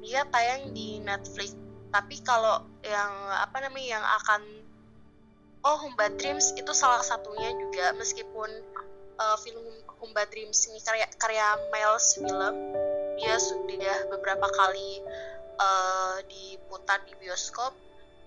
[0.00, 1.52] dia tayang di Netflix.
[1.88, 4.42] Tapi kalau yang apa namanya yang akan
[5.64, 7.92] oh Humba Dreams itu salah satunya juga.
[7.96, 8.48] Meskipun
[9.18, 9.66] uh, film
[9.98, 12.54] Humba Dreams ini karya karya Miles film
[13.18, 15.02] dia sudah beberapa kali
[15.58, 17.74] uh, diputar di bioskop.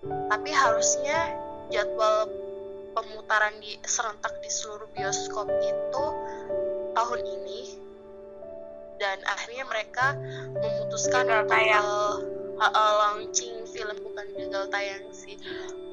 [0.04, 1.38] Tapi harusnya
[1.72, 2.28] jadwal
[2.92, 6.06] pemutaran di serentak di seluruh bioskop itu
[6.92, 7.62] tahun ini.
[9.00, 10.14] Dan akhirnya mereka
[10.60, 11.86] memutuskan Gagal tayang.
[11.88, 12.18] uh,
[12.62, 15.40] uh, launching film bukan gagal tayang sih.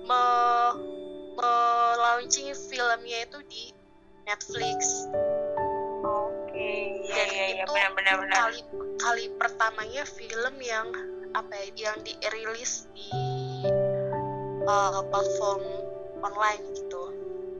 [0.05, 0.22] Me,
[1.38, 1.53] me
[1.96, 3.78] launching filmnya itu di
[4.29, 5.09] Netflix.
[6.05, 6.70] Oke
[7.09, 8.37] iya dan iya iya itu benar benar benar.
[8.45, 8.61] kali
[9.01, 10.87] kali pertamanya film yang
[11.33, 13.09] apa ya yang dirilis di
[14.68, 15.64] uh, platform
[16.20, 17.03] online gitu.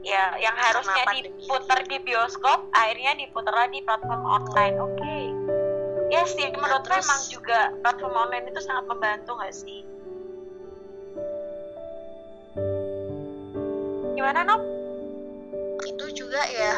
[0.05, 5.17] Ya yang harusnya diputar di bioskop akhirnya diputar di platform online oke.
[6.09, 9.81] Ya sih Nah, menurutku terus- emang juga platform online itu sangat membantu nggak sih?
[14.17, 14.88] Gimana Nop?
[16.29, 16.77] Juga ya.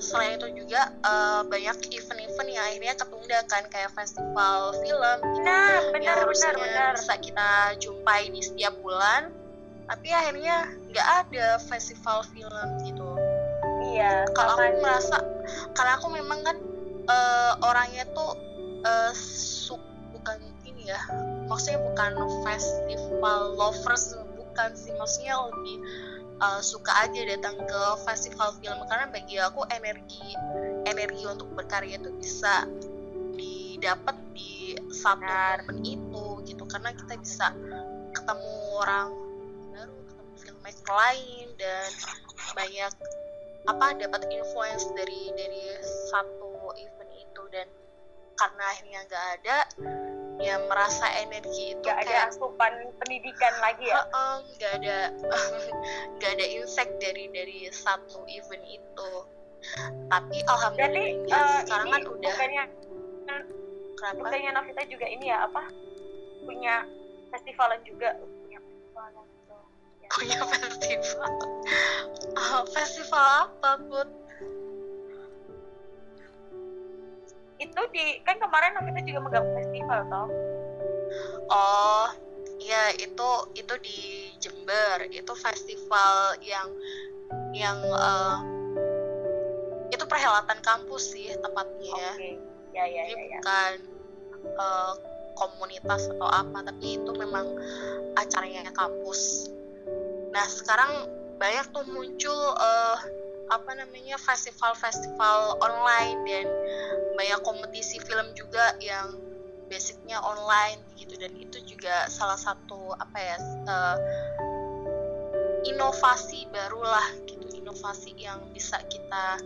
[0.00, 5.92] Selain itu juga eh, banyak event-event yang akhirnya ketunda kan kayak festival film nah yang
[5.92, 6.90] benar benar benar.
[6.96, 9.28] bisa kita jumpai di setiap bulan
[9.84, 13.10] tapi akhirnya nggak ada festival film gitu.
[13.92, 15.20] Iya kalau aku merasa
[15.76, 16.56] karena aku memang kan
[17.04, 18.40] eh, orangnya tuh
[19.12, 19.84] suk
[20.16, 21.00] bukan ini ya
[21.44, 22.16] maksudnya bukan
[22.48, 24.16] festival lovers
[24.60, 24.92] bukan sih.
[24.92, 25.76] Maksudnya lebih
[26.36, 28.76] eh, suka aja datang ke festival film.
[28.84, 30.36] Karena bagi aku energi
[30.84, 32.68] energi untuk berkarya itu bisa
[33.40, 36.64] didapat di satu momen itu gitu.
[36.68, 37.56] Karena kita bisa
[38.12, 38.52] ketemu
[38.84, 39.08] orang
[39.72, 41.88] baru ketemu filmmaker lain dan
[42.52, 42.92] banyak
[43.64, 45.64] apa dapat influence dari dari
[46.12, 47.42] satu event itu.
[47.48, 47.64] Dan
[48.36, 49.58] karena akhirnya nggak ada
[50.40, 54.02] ya merasa energi itu Gak ada asupan pendidikan lagi ya?
[54.56, 54.98] Nggak ada
[56.16, 59.10] nggak ada insight dari dari satu event itu.
[60.08, 62.64] Tapi Berarti alhamdulillahnya eh, sekarang ini kan udah bukannya
[64.00, 64.16] kenapa?
[64.24, 65.62] bukannya Novita juga ini ya apa
[66.48, 66.74] punya
[67.28, 68.08] festivalan juga?
[68.16, 69.12] Punya festivalan
[70.10, 71.30] punya festival.
[72.40, 74.08] Ah, festival apa put
[77.60, 80.28] Itu di kan kemarin Novita juga megang festival toh.
[81.50, 82.06] oh
[82.62, 83.98] iya itu itu di
[84.38, 86.68] Jember itu festival yang
[87.50, 88.36] yang eh,
[89.90, 92.38] itu perhelatan kampus sih tepatnya Oke.
[92.70, 93.38] Ya ya Jadi ya ya.
[93.42, 93.72] bukan
[94.46, 94.92] eh,
[95.34, 97.46] komunitas atau apa tapi itu memang
[98.14, 99.50] acaranya kampus
[100.30, 101.10] nah sekarang
[101.42, 102.96] banyak tuh muncul eh,
[103.50, 106.46] apa namanya festival-festival online dan
[107.18, 109.18] banyak kompetisi film juga yang
[109.66, 113.36] basicnya online gitu dan itu juga salah satu apa ya
[113.70, 113.98] eh,
[115.70, 119.38] inovasi barulah gitu inovasi yang bisa kita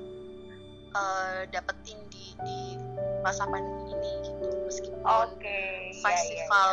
[0.97, 2.61] eh, dapetin di di
[3.25, 5.45] masa pandemi ini gitu meskipun Oke.
[5.45, 6.73] ya, ya, festival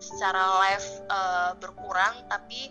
[0.00, 2.68] secara live eh, berkurang tapi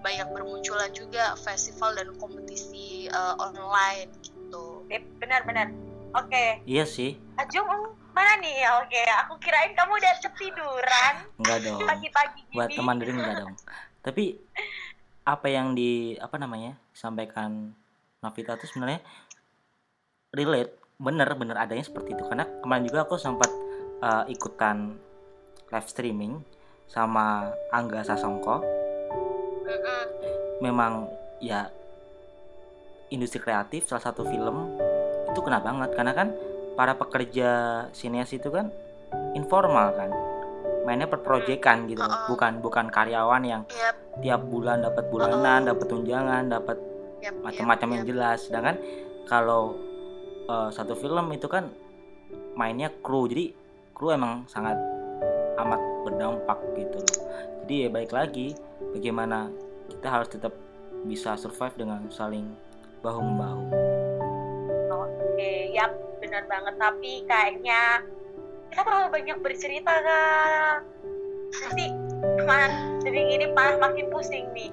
[0.00, 4.98] banyak bermunculan juga festival dan kompetisi eh, online gitu ya.
[4.98, 5.68] Eh, Benar-benar.
[6.10, 6.58] Oke.
[6.66, 7.70] iya sih Ajung
[8.10, 8.66] mana nih?
[8.82, 12.56] Oke, aku kirain kamu udah ketiduran enggak dong pagi-pagi gini.
[12.58, 13.54] buat teman dering enggak dong
[14.02, 14.24] tapi
[15.22, 17.70] apa yang di apa namanya sampaikan
[18.20, 19.00] Novita itu sebenarnya
[20.34, 23.48] relate bener bener adanya seperti itu karena kemarin juga aku sempat
[24.02, 24.98] uh, ikutan
[25.70, 26.42] live streaming
[26.90, 28.79] sama Angga Sasongko
[30.60, 31.08] Memang
[31.40, 31.70] ya
[33.10, 34.76] industri kreatif salah satu film
[35.30, 35.90] itu kena banget.
[35.94, 36.28] Karena kan
[36.74, 37.48] para pekerja
[37.90, 38.70] sineas itu kan
[39.34, 40.10] informal kan.
[40.86, 42.00] Mainnya per proyekan gitu.
[42.00, 42.08] Loh.
[42.10, 42.28] Uh-uh.
[42.32, 43.94] bukan bukan karyawan yang Yap,
[44.24, 46.76] tiap bulan dapat bulanan dapat tunjangan dapat
[47.20, 48.38] yap, macam-macam yap, yang jelas.
[48.48, 48.76] Sedangkan
[49.28, 49.76] kalau
[50.48, 51.68] eh, satu film itu kan
[52.56, 53.28] mainnya kru.
[53.28, 53.52] Jadi
[53.92, 54.80] kru emang sangat
[55.60, 57.18] amat berdampak gitu loh.
[57.62, 58.56] Jadi ya baik lagi
[58.94, 59.50] bagaimana
[59.90, 60.54] kita harus tetap
[61.06, 62.50] bisa survive dengan saling
[63.00, 63.62] bahu membahu
[65.40, 66.76] Oke, yap, benar banget.
[66.76, 68.04] Tapi kayaknya
[68.68, 70.84] kita terlalu banyak bercerita kak.
[71.64, 71.86] Nanti
[72.44, 74.68] malah jadi ini malah makin pusing nih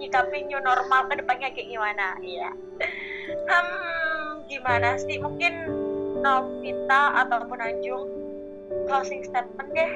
[0.00, 2.16] nyikapin new normal ke depannya kayak gimana.
[2.24, 2.48] Iya.
[3.44, 5.20] Hmm gimana sih?
[5.20, 5.52] Mungkin
[6.24, 8.08] Novita ataupun Anjung
[8.88, 9.92] closing statement deh.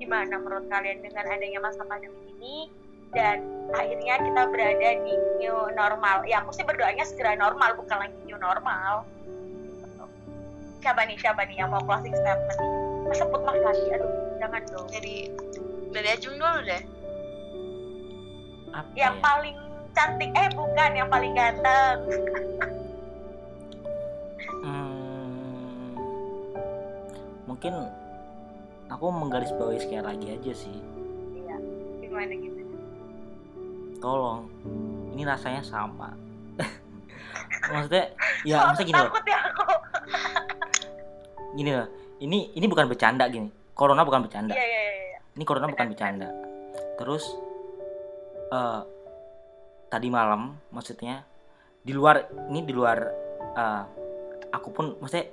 [0.00, 2.72] Gimana menurut kalian dengan adanya masa pandemi ini
[3.12, 8.16] dan akhirnya kita berada di new normal ya aku sih berdoanya segera normal bukan lagi
[8.24, 10.04] new normal Gitu.
[10.80, 12.72] siapa nih siapa nih yang mau closing statement nih
[13.04, 15.28] masa put mas lagi aduh jangan dong Jadi
[15.90, 16.82] dari Ajung dulu deh.
[18.70, 19.20] apa yang ya?
[19.20, 19.56] paling
[19.90, 21.98] cantik eh bukan yang paling ganteng
[24.60, 25.96] Hmm,
[27.44, 27.72] mungkin
[28.86, 30.76] aku menggarisbawahi sekali lagi aja sih
[32.20, 32.62] gimana gitu?
[34.00, 34.44] Tolong.
[35.16, 36.12] Ini rasanya sama.
[37.72, 38.12] Maksudnya
[38.44, 39.12] ya maksudnya gini loh.
[39.24, 39.40] ya
[41.56, 41.88] gini loh.
[42.20, 43.48] Ini ini bukan bercanda gini.
[43.72, 44.52] Corona bukan bercanda.
[44.52, 45.00] Iya iya iya
[45.36, 46.28] ini corona bukan bercanda.
[47.00, 47.32] terus
[48.52, 48.82] eh
[49.88, 51.24] tadi malam maksudnya
[51.80, 52.98] di luar ini di luar
[53.56, 53.82] eh,
[54.52, 55.32] aku pun maksudnya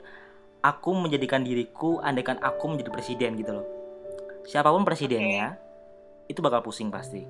[0.64, 3.68] aku menjadikan diriku andaikan aku menjadi presiden gitu loh.
[4.48, 5.60] Siapa pun presidennya
[6.28, 7.24] itu bakal pusing pasti.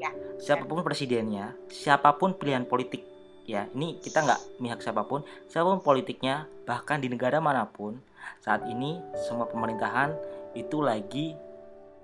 [0.00, 0.12] Ya.
[0.40, 3.04] siapa pun presidennya siapa pun pilihan politik
[3.44, 8.00] ya ini kita nggak mihak siapa pun siapa pun politiknya bahkan di negara mana pun
[8.40, 8.96] saat ini
[9.28, 10.16] semua pemerintahan
[10.56, 11.36] itu lagi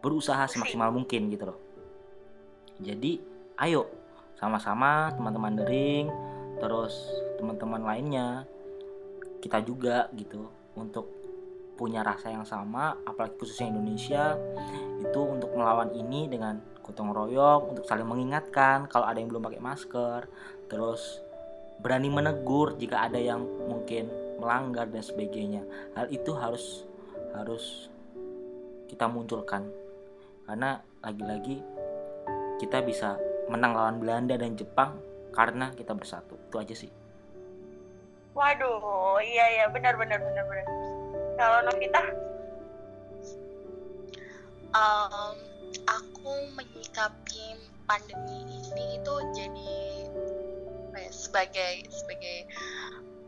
[0.05, 1.59] berusaha semaksimal mungkin gitu loh.
[2.79, 3.19] Jadi
[3.65, 3.89] ayo
[4.37, 6.07] sama-sama teman-teman dering
[6.61, 6.93] terus
[7.41, 8.45] teman-teman lainnya
[9.41, 11.09] kita juga gitu untuk
[11.77, 14.35] punya rasa yang sama apalagi khususnya Indonesia
[14.99, 19.61] itu untuk melawan ini dengan gotong royong untuk saling mengingatkan kalau ada yang belum pakai
[19.61, 20.21] masker
[20.73, 21.21] terus
[21.81, 24.09] berani menegur jika ada yang mungkin
[24.41, 25.63] melanggar dan sebagainya.
[25.97, 26.85] Hal itu harus
[27.37, 27.89] harus
[28.89, 29.69] kita munculkan.
[30.47, 31.61] Karena lagi-lagi
[32.63, 33.19] kita bisa
[33.51, 34.97] menang lawan Belanda dan Jepang
[35.35, 36.39] karena kita bersatu.
[36.49, 36.93] Itu aja sih.
[38.37, 39.65] Waduh iya iya.
[39.73, 40.96] Benar benar benar benar
[41.37, 42.03] kalau Novita?
[44.77, 45.37] Um,
[45.89, 47.57] aku menyikapi
[47.87, 49.77] pandemi ini itu jadi
[50.97, 52.51] ya, sebagai sebagai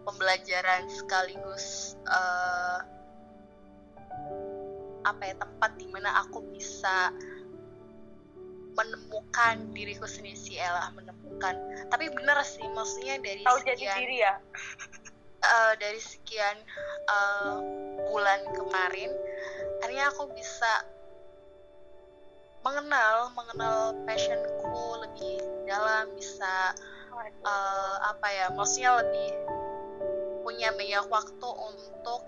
[0.04, 2.80] pembelajaran sekaligus uh,
[5.06, 7.14] apa ya tempat di mana aku bisa
[8.76, 11.54] menemukan diriku sendiri sih Ella menemukan.
[11.88, 14.34] Tapi bener sih maksudnya dari tahu sekian jadi diri ya
[15.42, 16.56] uh, dari sekian
[17.08, 17.58] uh,
[18.10, 19.10] bulan kemarin
[19.78, 20.72] akhirnya aku bisa
[22.66, 26.74] mengenal mengenal passionku lebih dalam bisa
[27.46, 29.30] uh, apa ya maksudnya lebih
[30.42, 32.22] punya banyak waktu untuk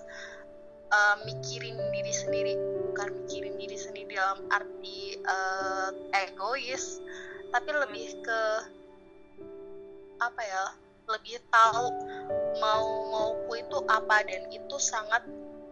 [0.93, 2.55] uh, mikirin diri sendiri.
[2.91, 7.01] Bukan mikirin diri sendiri dalam arti uh, egois
[7.51, 8.41] tapi lebih ke
[10.21, 10.65] apa ya
[11.11, 11.87] lebih tahu
[12.63, 15.27] mau mauku itu apa dan itu sangat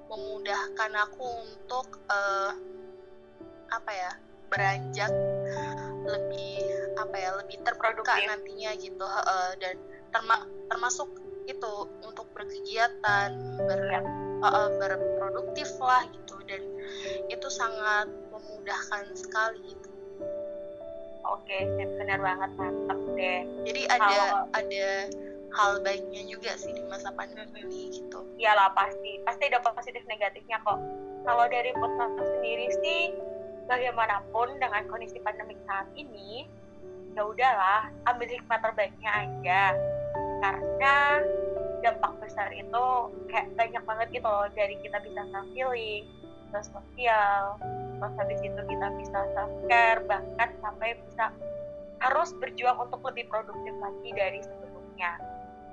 [0.08, 2.52] memudahkan aku untuk uh,
[3.68, 4.12] apa ya
[4.48, 5.12] beranjak
[6.08, 6.64] lebih
[6.96, 9.76] apa ya lebih terbuka nantinya gitu uh, dan
[10.08, 11.08] terma termasuk
[11.44, 11.72] itu
[12.04, 13.30] untuk berkegiatan
[13.68, 13.80] ber
[14.44, 16.62] uh, berproduktif lah gitu dan
[17.28, 19.88] itu sangat memudahkan sekali gitu.
[21.28, 21.58] Oke,
[22.00, 23.40] benar banget mantap deh.
[23.68, 24.32] Jadi ada Kalau...
[24.56, 24.88] ada
[25.48, 28.20] hal baiknya juga sih di masa pandemi ini gitu.
[28.36, 30.80] Iyalah pasti, pasti ada positif negatifnya kok.
[31.24, 33.02] Kalau dari Putnam sendiri sih,
[33.68, 36.48] bagaimanapun dengan kondisi pandemi saat ini,
[37.12, 39.62] ya udahlah, ambil hikmah terbaiknya aja.
[40.38, 41.20] Karena
[41.82, 42.86] dampak besar itu
[43.30, 46.06] kayak banyak banget gitu loh dari kita bisa self healing,
[46.50, 47.56] terus sosial,
[47.98, 51.30] terus habis itu kita bisa self care, bahkan sampai bisa
[51.98, 55.18] harus berjuang untuk lebih produktif lagi dari sebelumnya.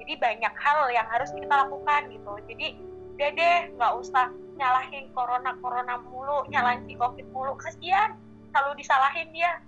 [0.01, 2.34] Jadi banyak hal yang harus kita lakukan gitu.
[2.49, 2.67] Jadi
[3.15, 4.28] udah deh nggak usah
[4.59, 7.55] nyalahin corona corona mulu nyalahin si covid mulu.
[7.57, 8.17] Kasihan
[8.51, 9.61] selalu disalahin dia.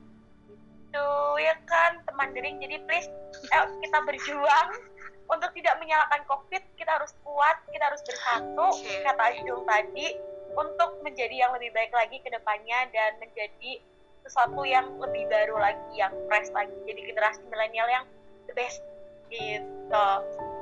[0.89, 1.07] Itu
[1.39, 2.03] ya kan?
[2.05, 3.07] Teman dering jadi please
[3.53, 4.69] eh, kita berjuang.
[5.27, 8.67] Untuk tidak menyalahkan covid kita harus kuat kita harus bersatu.
[9.03, 10.07] Kata Ajung tadi
[10.57, 13.77] untuk menjadi yang lebih baik lagi ke depannya dan menjadi
[14.25, 18.05] sesuatu yang lebih baru lagi yang fresh lagi jadi generasi milenial yang
[18.49, 18.81] the best
[19.29, 20.07] gitu.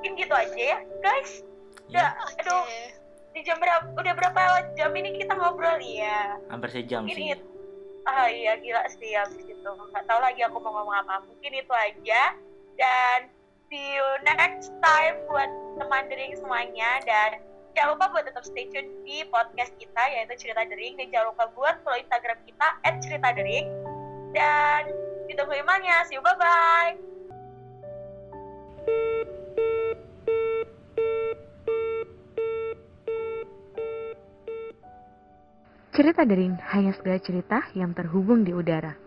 [0.04, 1.32] Mungkin gitu aja ya guys.
[1.90, 2.42] Ya, okay.
[2.44, 2.66] aduh
[3.36, 4.42] di jam berapa udah berapa
[4.76, 5.80] jam ini kita ngobrol?
[5.82, 7.36] Ya hampir sejam mungkin sih.
[7.36, 7.46] itu,
[8.08, 9.70] ah iya gila sih habis itu.
[9.70, 11.24] Nggak tahu lagi aku mau ngomong apa.
[11.26, 12.36] Mungkin itu aja.
[12.76, 13.32] Dan
[13.72, 15.48] see you next time buat
[15.80, 17.02] teman dering semuanya.
[17.04, 17.44] Dan
[17.76, 20.96] jangan lupa buat tetap stay tune di podcast kita yaitu cerita dering.
[20.96, 23.68] Dan jangan lupa buat follow instagram kita at cerita dering.
[24.32, 24.96] Dan
[25.28, 26.96] ditunggu imannya see you bye bye
[35.96, 39.05] Cerita Daring hanya segala cerita yang terhubung di udara.